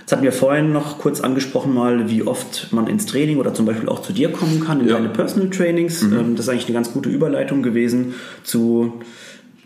[0.00, 3.66] Jetzt hatten wir vorhin noch kurz angesprochen mal, wie oft man ins Training oder zum
[3.66, 6.02] Beispiel auch zu dir kommen kann in deine Personal Trainings.
[6.02, 6.12] Mhm.
[6.12, 9.00] Ähm, das ist eigentlich eine ganz gute Überleitung gewesen zu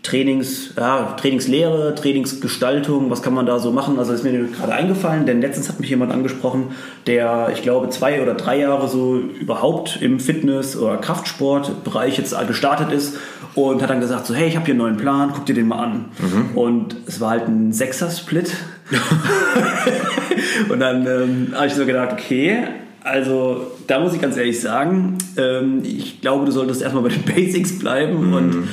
[0.03, 3.99] Trainings, ja, Trainingslehre, Trainingsgestaltung, was kann man da so machen?
[3.99, 6.71] Also ist mir gerade eingefallen, denn letztens hat mich jemand angesprochen,
[7.05, 12.91] der, ich glaube, zwei oder drei Jahre so überhaupt im Fitness- oder Kraftsportbereich jetzt gestartet
[12.91, 13.17] ist
[13.53, 15.67] und hat dann gesagt so, hey, ich habe hier einen neuen Plan, guck dir den
[15.67, 16.05] mal an.
[16.17, 16.57] Mhm.
[16.57, 18.55] Und es war halt ein Sechser-Split.
[20.69, 22.63] und dann ähm, habe ich so gedacht, okay,
[23.03, 27.23] also da muss ich ganz ehrlich sagen, ähm, ich glaube, du solltest erstmal bei den
[27.35, 28.33] Basics bleiben mhm.
[28.33, 28.67] und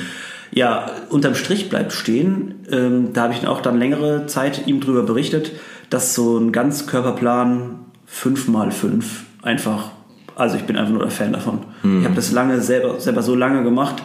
[0.51, 2.65] ja, unterm Strich bleibt stehen.
[2.71, 5.51] Ähm, da habe ich auch dann längere Zeit ihm drüber berichtet,
[5.89, 7.79] dass so ein Ganzkörperplan
[8.11, 9.03] 5x5
[9.41, 9.91] einfach,
[10.35, 11.59] also ich bin einfach nur der Fan davon.
[11.83, 11.99] Mhm.
[11.99, 14.03] Ich habe das lange selber, selber so lange gemacht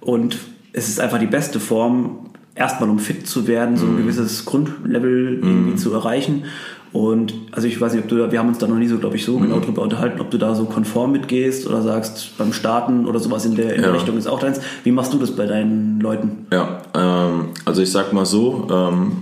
[0.00, 0.38] und
[0.72, 3.98] es ist einfach die beste Form, erstmal um fit zu werden, so ein mhm.
[3.98, 5.76] gewisses Grundlevel irgendwie mhm.
[5.76, 6.44] zu erreichen.
[6.92, 8.98] Und also ich weiß nicht, ob du da, wir haben uns da noch nie so,
[8.98, 9.62] glaube ich, so genau mhm.
[9.62, 13.54] drüber unterhalten, ob du da so konform mitgehst oder sagst, beim Starten oder sowas in
[13.54, 14.60] der, in der Richtung ist auch deins.
[14.84, 16.46] Wie machst du das bei deinen Leuten?
[16.52, 19.12] Ja, ähm, also ich sag mal so, ähm,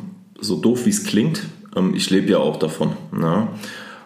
[0.41, 1.43] so doof wie es klingt,
[1.77, 2.91] ähm, ich lebe ja auch davon.
[3.13, 3.47] Ne?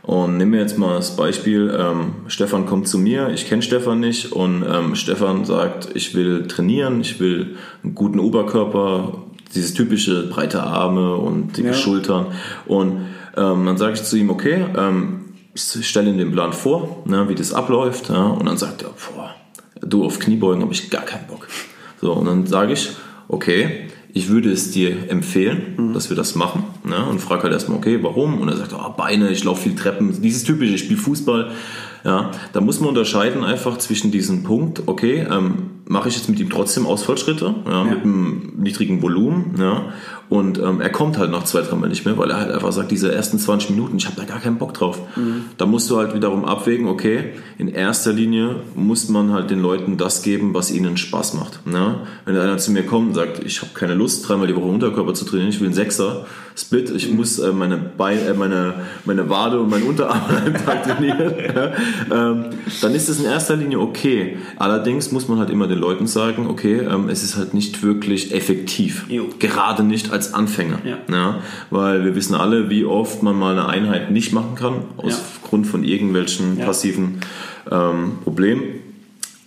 [0.04, 4.00] Und nehmen wir jetzt mal das Beispiel, ähm, Stefan kommt zu mir, ich kenne Stefan
[4.00, 9.22] nicht und ähm, Stefan sagt, ich will trainieren, ich will einen guten Oberkörper,
[9.54, 11.74] dieses typische breite Arme und dicke ja.
[11.74, 12.26] Schultern
[12.66, 17.02] und ähm, dann sage ich zu ihm, okay, ähm, ich stelle ihm den Plan vor,
[17.06, 18.10] ne, wie das abläuft.
[18.10, 19.34] Ja, und dann sagt er, boah,
[19.80, 21.48] du auf Kniebeugen habe ich gar keinen Bock.
[22.00, 22.90] So, und dann sage ich,
[23.28, 25.92] okay, ich würde es dir empfehlen, mhm.
[25.92, 26.62] dass wir das machen.
[26.84, 27.04] Ne?
[27.04, 28.40] Und frage halt erstmal, okay, warum?
[28.40, 30.22] Und er sagt, oh, Beine, ich laufe viel Treppen.
[30.22, 31.50] Dieses typische, ich spiele Fußball.
[32.04, 36.38] Ja, da muss man unterscheiden einfach zwischen diesem Punkt, okay, ähm, mache ich jetzt mit
[36.38, 37.84] ihm trotzdem Ausfallschritte, ja, ja.
[37.84, 39.86] mit einem niedrigen Volumen, ja,
[40.34, 42.90] und ähm, er kommt halt noch zwei, dreimal nicht mehr, weil er halt einfach sagt,
[42.90, 44.98] diese ersten 20 Minuten, ich habe da gar keinen Bock drauf.
[45.14, 45.44] Mhm.
[45.58, 49.96] Da musst du halt wiederum abwägen, okay, in erster Linie muss man halt den Leuten
[49.96, 51.64] das geben, was ihnen Spaß macht.
[51.68, 52.00] Ne?
[52.24, 55.14] Wenn einer zu mir kommt und sagt, ich habe keine Lust, dreimal die Woche Unterkörper
[55.14, 59.28] zu trainieren, ich will einen Sechser, Split, ich muss äh, meine, Beine, äh, meine, meine
[59.28, 61.72] Wade und meinen Unterarm Tag trainieren, ja,
[62.10, 62.44] ähm,
[62.80, 64.38] dann ist das in erster Linie okay.
[64.56, 68.32] Allerdings muss man halt immer den Leuten sagen, okay, ähm, es ist halt nicht wirklich
[68.32, 69.06] effektiv.
[69.08, 69.26] Jo.
[69.40, 70.78] Gerade nicht als Anfänger.
[70.84, 70.98] Ja.
[71.10, 71.38] ja.
[71.70, 75.20] Weil wir wissen alle, wie oft man mal eine Einheit nicht machen kann, aus
[75.52, 75.62] ja.
[75.64, 77.20] von irgendwelchen passiven
[77.70, 78.62] ähm, Problemen.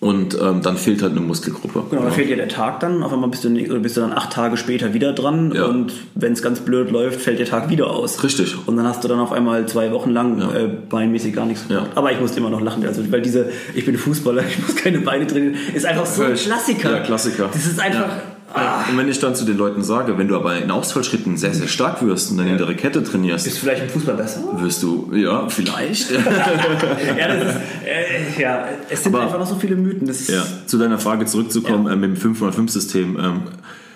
[0.07, 1.83] Und ähm, dann fehlt halt eine Muskelgruppe.
[1.89, 3.03] Genau, dann fehlt dir der Tag dann.
[3.03, 5.51] Auf einmal bist du, oder bist du dann acht Tage später wieder dran.
[5.53, 5.65] Ja.
[5.65, 8.23] Und wenn es ganz blöd läuft, fällt der Tag wieder aus.
[8.23, 8.55] Richtig.
[8.67, 10.53] Und dann hast du dann auf einmal zwei Wochen lang ja.
[10.53, 11.87] äh, beinmäßig gar nichts gemacht.
[11.87, 11.97] Ja.
[11.97, 12.85] Aber ich musste immer noch lachen.
[12.87, 16.35] Also, weil diese, ich bin Fußballer, ich muss keine Beine trainieren, ist einfach so ein
[16.35, 16.91] Klassiker.
[16.91, 17.49] Ja, Klassiker.
[17.51, 18.07] Das ist einfach
[18.53, 18.85] Ah.
[18.89, 21.67] Und wenn ich dann zu den Leuten sage, wenn du aber in Ausfallschritten sehr, sehr
[21.67, 23.45] stark wirst und deine hintere Kette trainierst.
[23.45, 24.41] Bist du vielleicht im Fußball besser?
[24.59, 26.11] Wirst du, ja, vielleicht.
[26.11, 30.07] ja, das ist, äh, ja, es sind aber, einfach noch so viele Mythen.
[30.07, 31.93] ja, zu deiner Frage zurückzukommen ja.
[31.93, 33.17] äh, mit dem 505-System.
[33.19, 33.41] Ähm,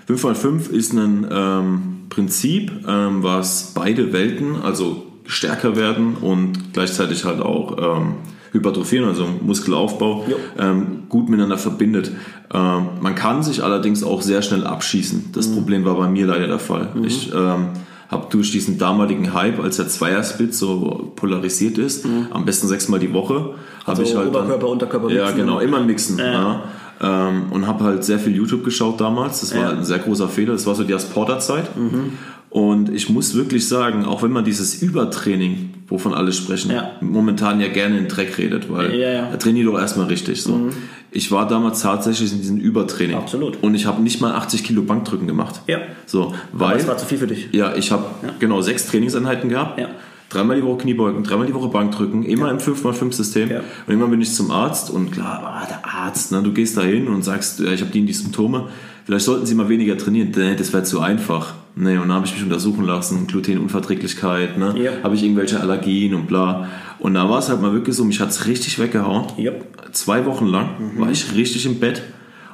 [0.07, 7.39] 505 ist ein ähm, Prinzip, ähm, was beide Welten, also stärker werden und gleichzeitig halt
[7.41, 8.15] auch ähm,
[8.51, 10.25] Hypertrophieren, also Muskelaufbau,
[10.59, 12.11] ähm, gut miteinander verbindet.
[12.53, 15.29] Ähm, man kann sich allerdings auch sehr schnell abschießen.
[15.33, 15.55] Das mhm.
[15.55, 16.89] Problem war bei mir leider der Fall.
[16.93, 17.03] Mhm.
[17.05, 17.67] Ich ähm,
[18.09, 22.27] habe durch diesen damaligen Hype, als der Zweier-Split so polarisiert ist, mhm.
[22.31, 25.25] am besten sechsmal die Woche, also habe ich halt Oberkörper, dann, Unterkörper mixen.
[25.25, 26.19] Ja, genau, immer mixen.
[26.19, 26.31] Ja.
[26.33, 26.63] ja.
[27.03, 29.39] Ähm, und habe halt sehr viel YouTube geschaut damals.
[29.39, 29.69] Das war ja.
[29.69, 30.53] ein sehr großer Fehler.
[30.53, 31.75] Das war so die Asporta-Zeit.
[31.75, 32.13] Mhm.
[32.51, 36.91] Und ich muss wirklich sagen, auch wenn man dieses Übertraining, wovon alle sprechen, Ja.
[36.99, 39.37] momentan ja gerne in Dreck redet, weil Ja, ja.
[39.37, 40.41] trainier doch erstmal richtig.
[40.43, 40.69] So.
[41.11, 43.15] Ich war damals tatsächlich in diesem Übertraining.
[43.15, 43.63] Absolut.
[43.63, 45.61] Und ich habe nicht mal 80 Kilo Bankdrücken gemacht.
[45.67, 45.79] Ja.
[46.05, 47.47] So, Aber weil das war zu viel für dich.
[47.53, 48.03] ja, ich habe
[48.39, 49.79] genau sechs Trainingseinheiten gehabt.
[49.79, 49.87] Ja.
[50.29, 53.49] Dreimal die Woche Kniebeugen, dreimal die Woche Bankdrücken, immer im 5x5-System.
[53.49, 53.57] Ja.
[53.59, 56.81] Und irgendwann bin ich zum Arzt und klar, ah, der Arzt, ne, du gehst da
[56.81, 58.67] hin und sagst, ja, ich habe die und die Symptome.
[59.05, 60.31] Vielleicht sollten Sie mal weniger trainieren.
[60.35, 61.53] Nee, das wäre zu einfach.
[61.75, 64.75] Nee, und dann habe ich mich untersuchen lassen, Glutenunverträglichkeit, ne?
[64.77, 64.91] Ja.
[65.03, 66.67] habe ich irgendwelche Allergien und bla.
[66.99, 69.25] Und da war es halt mal wirklich so, mich hat es richtig weggehauen.
[69.37, 69.93] Yep.
[69.93, 72.03] Zwei Wochen lang war ich richtig im Bett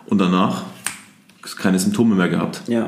[0.06, 0.64] und danach
[1.60, 2.62] keine Symptome mehr gehabt.
[2.68, 2.88] Ja.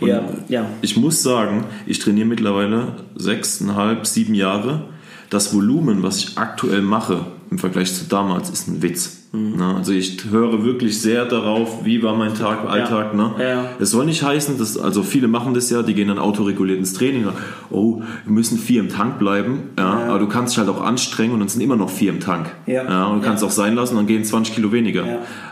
[0.00, 0.66] Und Ja, ja.
[0.80, 4.84] Ich muss sagen, ich trainiere mittlerweile sechseinhalb, sieben Jahre.
[5.28, 9.28] Das Volumen, was ich aktuell mache im Vergleich zu damals, ist ein Witz.
[9.32, 9.56] Mhm.
[9.56, 9.74] Ne?
[9.76, 13.14] Also ich höre wirklich sehr darauf, wie war mein Tag, Alltag.
[13.14, 13.34] Ne?
[13.38, 13.64] Ja, ja.
[13.78, 16.92] Es soll nicht heißen, dass, also viele machen das ja, die gehen dann autoreguliert ins
[16.92, 17.28] Training.
[17.70, 19.70] Oh, wir müssen vier im Tank bleiben.
[19.78, 22.20] Ja, Aber du kannst dich halt auch anstrengen und dann sind immer noch vier im
[22.20, 22.46] Tank.
[22.66, 23.06] Ja.
[23.06, 25.04] und du kannst auch sein lassen, dann gehen 20 Kilo weniger.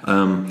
[0.07, 0.47] Ähm,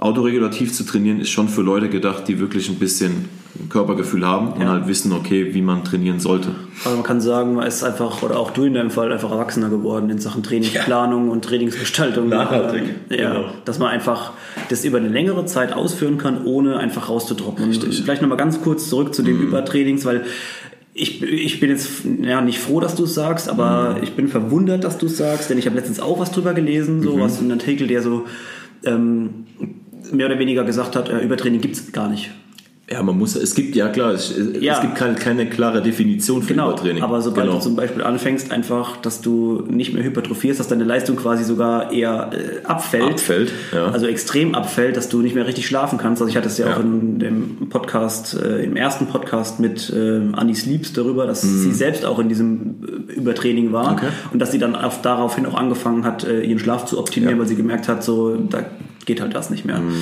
[0.00, 3.28] autoregulativ zu trainieren ist schon für Leute gedacht, die wirklich ein bisschen
[3.68, 4.68] Körpergefühl haben und Ja.
[4.68, 6.50] halt wissen, okay, wie man trainieren sollte.
[6.84, 9.68] Also man kann sagen, man ist einfach, oder auch du in deinem Fall, einfach erwachsener
[9.68, 12.28] geworden in Sachen Trainingsplanung und Trainingsgestaltung.
[12.28, 13.44] Nachhaltig, Ja, genau.
[13.64, 14.32] dass man einfach
[14.68, 17.64] das über eine längere Zeit ausführen kann, ohne einfach rauszudroppen.
[17.64, 20.24] Und vielleicht nochmal ganz kurz zurück zu den Übertrainings, weil
[20.94, 21.88] ich, ich bin jetzt
[22.22, 25.50] ja, nicht froh, dass du es sagst, aber ich bin verwundert, dass du es sagst,
[25.50, 28.24] denn ich habe letztens auch was drüber gelesen, so was in einem Artikel, der so
[28.84, 29.46] ähm,
[30.12, 32.30] mehr oder weniger gesagt hat, äh, Übertraining gibt es gar nicht.
[32.90, 34.76] Ja, man muss, es gibt, ja klar, es, Ja.
[34.76, 37.02] es gibt keine, keine klare Definition für Genau, Übertraining.
[37.02, 37.58] aber sobald genau.
[37.58, 41.92] du zum Beispiel anfängst, einfach, dass du nicht mehr hypertrophierst, dass deine Leistung quasi sogar
[41.92, 43.88] eher äh, abfällt, Abfällt, ja.
[43.88, 46.22] also extrem abfällt, dass du nicht mehr richtig schlafen kannst.
[46.22, 46.76] Also ich hatte es ja, Ja.
[46.76, 51.72] auch in dem Podcast, äh, im ersten Podcast mit äh, Annie Sleeps darüber, dass sie
[51.72, 52.76] selbst auch in diesem
[53.10, 53.96] äh, Übertraining war Mhm.
[53.98, 54.06] Okay.
[54.32, 57.46] und dass sie dann auf, daraufhin auch angefangen hat, äh, ihren Schlaf zu optimieren, weil
[57.46, 58.64] sie gemerkt hat, so da
[59.08, 59.80] geht halt das nicht mehr.
[59.80, 59.94] Mhm.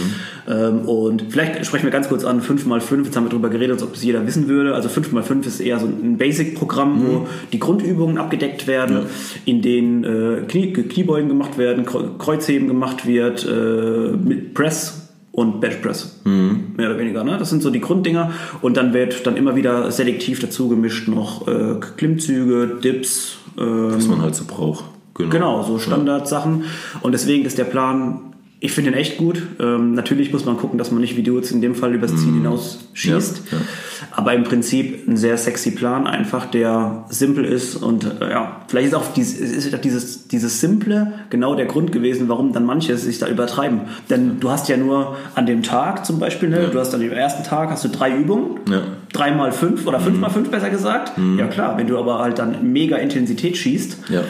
[0.46, 3.82] Ähm, und vielleicht sprechen wir ganz kurz an 5x5, jetzt haben wir darüber geredet, als
[3.82, 4.74] ob das jeder wissen würde.
[4.74, 7.26] Also 5x5 ist eher so ein Basic-Programm, wo Mhm.
[7.54, 9.06] die Grundübungen abgedeckt werden,
[9.46, 15.60] in denen äh, Knie, Kniebeugen gemacht werden, Kreu- Kreuzheben gemacht wird, äh, mit Press und
[15.60, 16.20] Benchpress.
[16.24, 16.72] Mhm.
[16.76, 17.22] Mehr oder weniger.
[17.24, 17.36] Ne?
[17.38, 18.32] Das sind so die Grunddinger.
[18.62, 23.36] Und dann wird dann immer wieder selektiv dazu gemischt noch äh, Klimmzüge, Dips.
[23.58, 24.84] ähm, was man halt so braucht.
[25.14, 26.64] Genau, Genau, so Standardsachen.
[27.02, 29.42] Und deswegen ist der Plan, ich finde ihn echt gut.
[29.60, 32.16] Ähm, natürlich muss man gucken, dass man nicht wie du jetzt in dem Fall übers
[32.16, 33.42] Ziel hinaus schießt.
[33.52, 33.64] Ja, ja.
[34.12, 37.76] Aber im Prinzip ein sehr sexy Plan, einfach der simpel ist.
[37.76, 41.92] Und äh, ja, vielleicht ist auch dieses, ist auch dieses, dieses Simple genau der Grund
[41.92, 43.82] gewesen, warum dann manche sich da übertreiben.
[44.08, 47.12] Denn du hast ja nur an dem Tag zum Beispiel, ne, du hast an dem
[47.12, 48.60] ersten Tag hast du drei Übungen.
[48.70, 48.82] Ja.
[49.12, 51.12] Drei mal fünf oder fünf mal fünf besser gesagt.
[51.38, 54.22] Ja klar, wenn du aber halt dann mega Intensität schießt, Ja,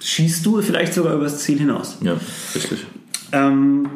[0.00, 1.96] schießt du vielleicht sogar übers Ziel hinaus.
[2.02, 2.14] ja,
[2.54, 2.86] richtig.
[3.32, 3.88] Ähm,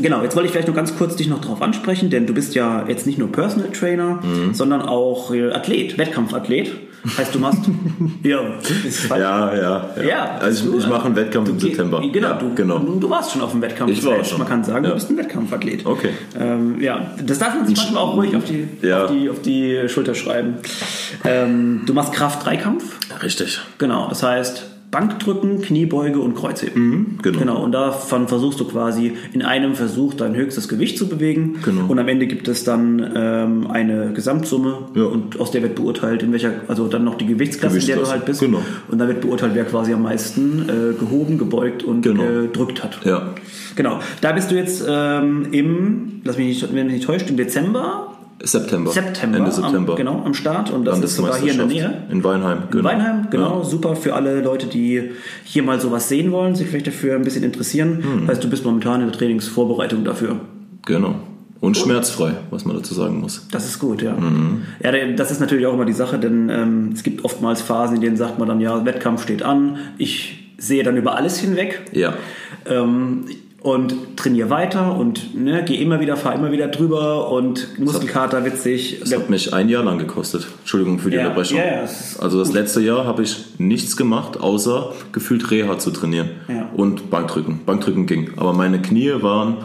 [0.00, 2.54] genau, jetzt wollte ich vielleicht noch ganz kurz dich noch darauf ansprechen, denn du bist
[2.54, 4.54] ja jetzt nicht nur Personal Trainer, Mhm.
[4.54, 6.70] sondern auch äh, Athlet, Wettkampfathlet.
[7.16, 7.60] Heißt, du machst.
[8.22, 8.40] ja.
[9.08, 10.02] Ja, ja, ja.
[10.06, 12.02] Ja, also du, ich, ich mache einen Wettkampf im September.
[12.12, 12.78] Genau, ja, du, genau.
[12.78, 13.90] Du, du warst schon auf dem Wettkampf.
[13.90, 14.38] Ich war heißt, schon.
[14.38, 14.90] Man kann sagen, Ja.
[14.90, 15.86] du bist ein Wettkampfathlet.
[15.86, 16.10] Okay.
[16.38, 19.88] Ähm, ja, das darf man sich manchmal auch ruhig auf die, auf die, auf die
[19.88, 20.56] Schulter schreiben.
[21.24, 22.84] Ähm, du machst Kraft-Dreikampf.
[23.22, 23.60] Richtig.
[23.78, 27.18] Genau, das heißt Bankdrücken, Kniebeuge und Kreuzheben.
[27.22, 27.38] genau.
[27.38, 27.62] genau.
[27.62, 31.58] Und davon versuchst du quasi in einem Versuch dein höchstes Gewicht zu bewegen.
[31.64, 31.86] Genau.
[31.86, 35.04] Und am Ende gibt es dann ähm, eine Gesamtsumme Ja.
[35.04, 38.08] und aus der wird beurteilt, in welcher, also dann noch die Gewichtsklasse, in der du
[38.08, 38.40] halt bist.
[38.40, 38.62] genau.
[38.88, 42.24] Und dann wird beurteilt, wer quasi am meisten äh, gehoben, gebeugt und Genau.
[42.24, 42.98] gedrückt hat.
[43.04, 43.34] Ja.
[43.76, 44.00] Genau.
[44.20, 48.09] Da bist du jetzt ähm, im, lass mich nicht, wenn mich nicht täuscht, im Dezember,
[48.42, 48.90] September.
[48.90, 49.92] September, Ende September.
[49.92, 50.70] Am, genau, am Start.
[50.70, 52.02] Und das ist sogar hier in der Nähe.
[52.10, 52.62] In Weinheim.
[52.72, 53.64] In Weinheim, genau, Ja.
[53.64, 55.10] super für alle Leute, die
[55.44, 58.02] hier mal sowas sehen wollen, sich vielleicht dafür ein bisschen interessieren.
[58.02, 58.28] Hm.
[58.28, 60.36] Heißt, du bist momentan in der Trainingsvorbereitung dafür.
[60.86, 61.16] Genau.
[61.60, 63.46] Und schmerzfrei, was man dazu sagen muss.
[63.52, 64.14] Das ist gut, ja.
[64.14, 64.62] Mhm.
[64.82, 68.00] Ja, das ist natürlich auch immer die Sache, denn ähm, es gibt oftmals Phasen, in
[68.00, 72.14] denen sagt man dann, ja, Wettkampf steht an, ich sehe dann über alles hinweg Ja.
[72.64, 73.26] ähm,
[73.62, 78.98] und trainiere weiter und ne, gehe immer wieder, fahre immer wieder drüber und Muskelkater witzig.
[79.00, 80.46] Das hat mich ein Jahr lang gekostet.
[80.60, 81.58] Entschuldigung für die Ja, Unterbrechung.
[81.58, 81.84] ja,
[82.20, 86.70] also das letzte Jahr habe ich nichts gemacht, außer gefühlt Reha zu trainieren Ja.
[86.74, 87.60] und Bankdrücken.
[87.66, 88.30] Bankdrücken ging.
[88.36, 89.58] Aber meine Knie waren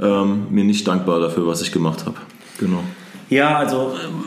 [0.00, 2.16] ähm, mir nicht dankbar dafür, was ich gemacht habe.
[2.58, 2.80] Genau.
[3.28, 4.24] Ja, also ähm,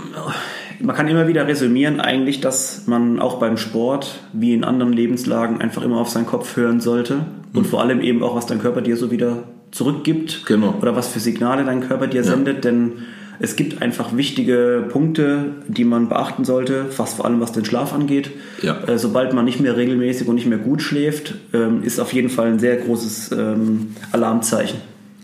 [0.81, 5.61] man kann immer wieder resümieren eigentlich, dass man auch beim Sport wie in anderen Lebenslagen
[5.61, 8.81] einfach immer auf seinen Kopf hören sollte und vor allem eben auch, was dein Körper
[8.81, 10.75] dir so wieder zurückgibt Genau.
[10.81, 12.93] oder was für Signale dein Körper dir sendet, denn
[13.37, 17.93] Es gibt einfach wichtige Punkte, die man beachten sollte, fast vor allem was den Schlaf
[17.93, 18.31] angeht.
[18.61, 18.77] Ja.
[18.87, 22.29] Äh, sobald man nicht mehr regelmäßig und nicht mehr gut schläft, ähm, ist auf jeden
[22.29, 24.79] Fall ein sehr großes ähm, Alarmzeichen.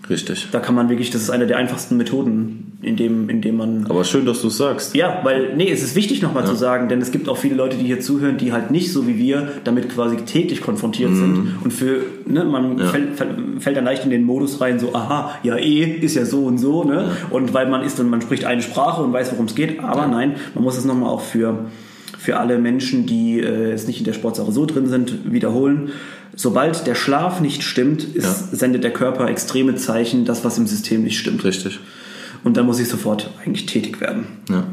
[0.09, 0.47] Richtig.
[0.51, 3.85] Da kann man wirklich, das ist eine der einfachsten Methoden, in dem, in dem man
[3.87, 4.95] Aber schön, dass du es sagst.
[4.95, 7.77] ja, weil, nee, es ist wichtig nochmal zu sagen, denn es gibt auch viele Leute,
[7.77, 11.55] die hier zuhören, die halt nicht so wie wir damit quasi täglich konfrontiert sind.
[11.63, 15.37] Und für, ne, man fällt, fällt, fällt dann leicht in den Modus rein, so, aha,
[15.43, 17.11] ja, eh, ist ja so und so, ne?
[17.29, 20.07] Und weil man ist und man spricht eine Sprache und weiß, worum es geht, aber
[20.07, 21.65] nein, man muss es nochmal auch für,
[22.17, 25.89] für alle Menschen, die äh, jetzt nicht in der Sportsache so drin sind, wiederholen.
[26.35, 31.03] Sobald der Schlaf nicht stimmt, ist, sendet der Körper extreme Zeichen, das, was im System
[31.03, 31.43] nicht stimmt.
[31.43, 31.79] Richtig.
[32.43, 34.25] Und dann muss ich sofort eigentlich tätig werden.
[34.49, 34.63] Ja.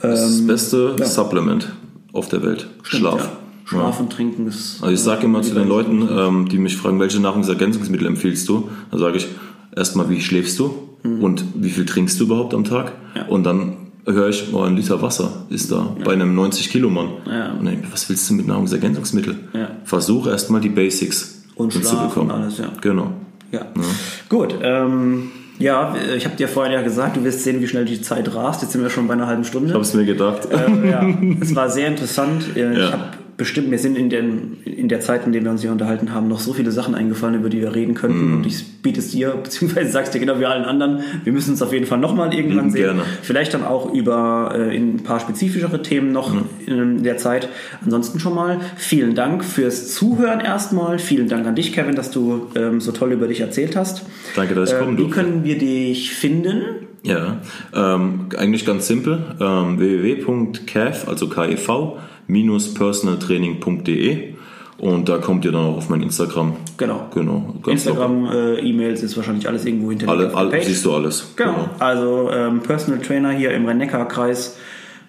[0.00, 1.72] Das Ähm, beste Supplement
[2.12, 2.68] auf der Welt.
[2.82, 3.20] Schlaf.
[3.24, 3.30] Ja.
[3.64, 4.78] Schlaf und Trinken ist.
[4.80, 8.68] Also ich sage immer zu den Leuten, ähm, die mich fragen, welche Nahrungsergänzungsmittel empfiehlst du?
[8.90, 9.26] Dann sage ich
[9.74, 10.72] erstmal, wie schläfst du
[11.02, 12.86] und wie viel trinkst du überhaupt am Tag?
[12.86, 13.16] Mhm.
[13.20, 13.26] Ja.
[13.26, 17.08] Und dann höre ich, oh, ein Liter Wasser ist da bei einem 90 Kilo Mann.
[17.28, 17.52] Ja.
[17.52, 19.48] Und dann was willst du mit Nahrungsergänzungsmitteln?
[19.52, 19.68] Ja.
[19.84, 22.66] Versuch erstmal die Basics Und und alles, ja.
[22.80, 23.12] Genau.
[23.52, 23.66] Ja.
[24.28, 24.54] Gut.
[24.62, 28.34] Ähm, ja, ich habe dir vorhin ja gesagt, du wirst sehen, wie schnell die Zeit
[28.34, 28.60] rast.
[28.62, 29.68] Jetzt sind wir schon bei einer halben Stunde.
[29.68, 30.46] Ich habe es mir gedacht.
[30.50, 31.06] äh, ja,
[31.40, 32.44] es war sehr interessant.
[32.56, 32.92] Äh, Ich Ja.
[32.92, 33.02] habe
[33.36, 36.26] bestimmt, mir sind in, den, in der Zeit, in der wir uns hier unterhalten haben,
[36.28, 38.28] noch so viele Sachen eingefallen, über die wir reden könnten.
[38.30, 38.36] Mhm.
[38.38, 41.60] Und ich biete es dir, beziehungsweise sagst dir genau wie allen anderen, wir müssen uns
[41.62, 42.82] auf jeden Fall nochmal irgendwann Mhm, sehen.
[42.84, 43.02] gerne.
[43.22, 46.44] Vielleicht dann auch über äh, in ein paar spezifischere Themen noch Mhm.
[46.66, 47.48] in der Zeit.
[47.84, 50.98] Ansonsten schon mal vielen Dank fürs Zuhören erstmal.
[50.98, 54.04] Vielen Dank an dich, Kevin, dass du ähm, so toll über dich erzählt hast.
[54.34, 55.20] Danke, dass ich Äh, kommen wie durfte.
[55.22, 56.62] können wir dich finden?
[57.02, 57.36] Ja,
[57.72, 59.18] ähm, eigentlich ganz simpel.
[59.40, 61.98] Ähm, www.kev, also KEV,
[62.74, 64.34] personaltraining.de
[64.78, 66.54] und da kommt ihr dann auch auf mein Instagram.
[66.76, 67.06] Genau.
[67.14, 67.54] Genau.
[67.62, 70.18] Ganz Instagram, äh, E-Mails ist wahrscheinlich alles irgendwo hinterlegt.
[70.18, 70.64] Alle, der alle, Page.
[70.66, 71.32] siehst du alles.
[71.36, 71.70] Genau.
[71.78, 74.58] Also ähm, Personal Trainer hier im Rhein-Neckar-Kreis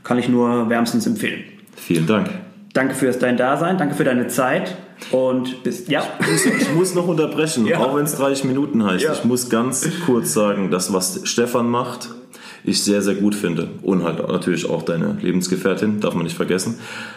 [0.03, 1.43] kann ich nur wärmstens empfehlen.
[1.75, 2.29] Vielen Dank.
[2.73, 4.77] Danke fürs dein Dasein, danke für deine Zeit
[5.11, 6.03] und bis ja.
[6.33, 7.79] Ich muss noch unterbrechen, Ja.
[7.79, 9.03] auch wenn es 30 Minuten heißt.
[9.03, 9.13] Ja.
[9.13, 12.09] Ich muss ganz kurz sagen, das, was Stefan macht,
[12.67, 13.69] ich sehr, sehr gut finde.
[13.81, 16.75] Und halt natürlich auch deine Lebensgefährtin, darf man nicht vergessen.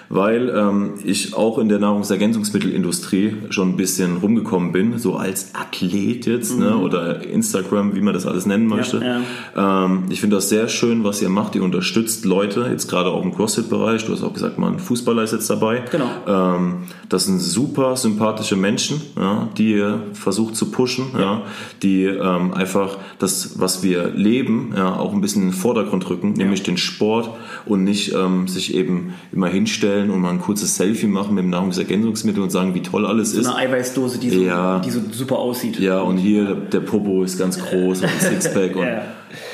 [0.09, 6.27] Weil ähm, ich auch in der Nahrungsergänzungsmittelindustrie schon ein bisschen rumgekommen bin, so als Athlet
[6.27, 8.99] jetzt, ne, oder Instagram, wie man das alles nennen möchte.
[8.99, 9.03] Mhm.
[9.03, 9.85] ja.
[9.85, 11.57] Ähm, ich finde das sehr schön, was ihr macht.
[11.57, 14.05] Ihr unterstützt Leute, jetzt gerade auch im CrossFit-Bereich.
[14.05, 15.83] Du hast auch gesagt, mal ein Fußballer ist jetzt dabei.
[15.91, 16.11] Genau.
[16.29, 21.43] Ähm, das sind super sympathische Menschen, ja, die ihr versucht zu pushen, ja.
[21.83, 26.33] die ähm, einfach das, was wir leben, ja, auch ein bisschen in den Vordergrund rücken,
[26.35, 27.31] nämlich den Sport
[27.67, 31.51] und nicht ähm, sich eben immer hinstellen und mal ein kurzes Selfie machen mit dem
[31.51, 33.47] Nahrungsergänzungsmittel und sagen, wie toll alles ist.
[33.47, 34.79] Eine Eiweißdose, die so, Ja.
[34.81, 35.79] die so super aussieht.
[35.81, 39.03] Ja, und hier der, Popo ist ganz groß und ein Sixpack und Ja.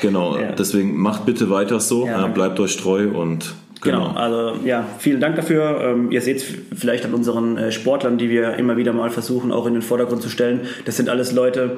[0.01, 0.37] genau.
[0.37, 0.51] Ja.
[0.51, 5.19] Deswegen macht bitte weiter so, Ja, ja, bleibt euch treu und Genau, also ja, vielen
[5.19, 5.81] Dank dafür.
[5.81, 9.65] Ähm, ihr seht vielleicht an unseren äh, Sportlern, die wir immer wieder mal versuchen, auch
[9.67, 10.61] in den Vordergrund zu stellen.
[10.85, 11.77] Das sind alles Leute,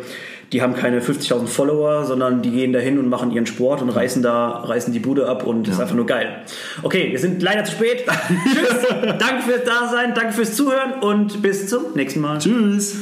[0.52, 4.24] die haben keine 50.000 Follower, sondern die gehen dahin und machen ihren Sport und reißen
[4.24, 6.42] da, reißen die Bude ab und das ist einfach nur geil.
[6.84, 8.06] Okay, wir sind leider zu spät.
[8.44, 8.88] Tschüss,
[9.20, 12.40] danke fürs Dasein, danke fürs Zuhören und bis zum nächsten Mal.
[12.40, 12.98] Tschüss.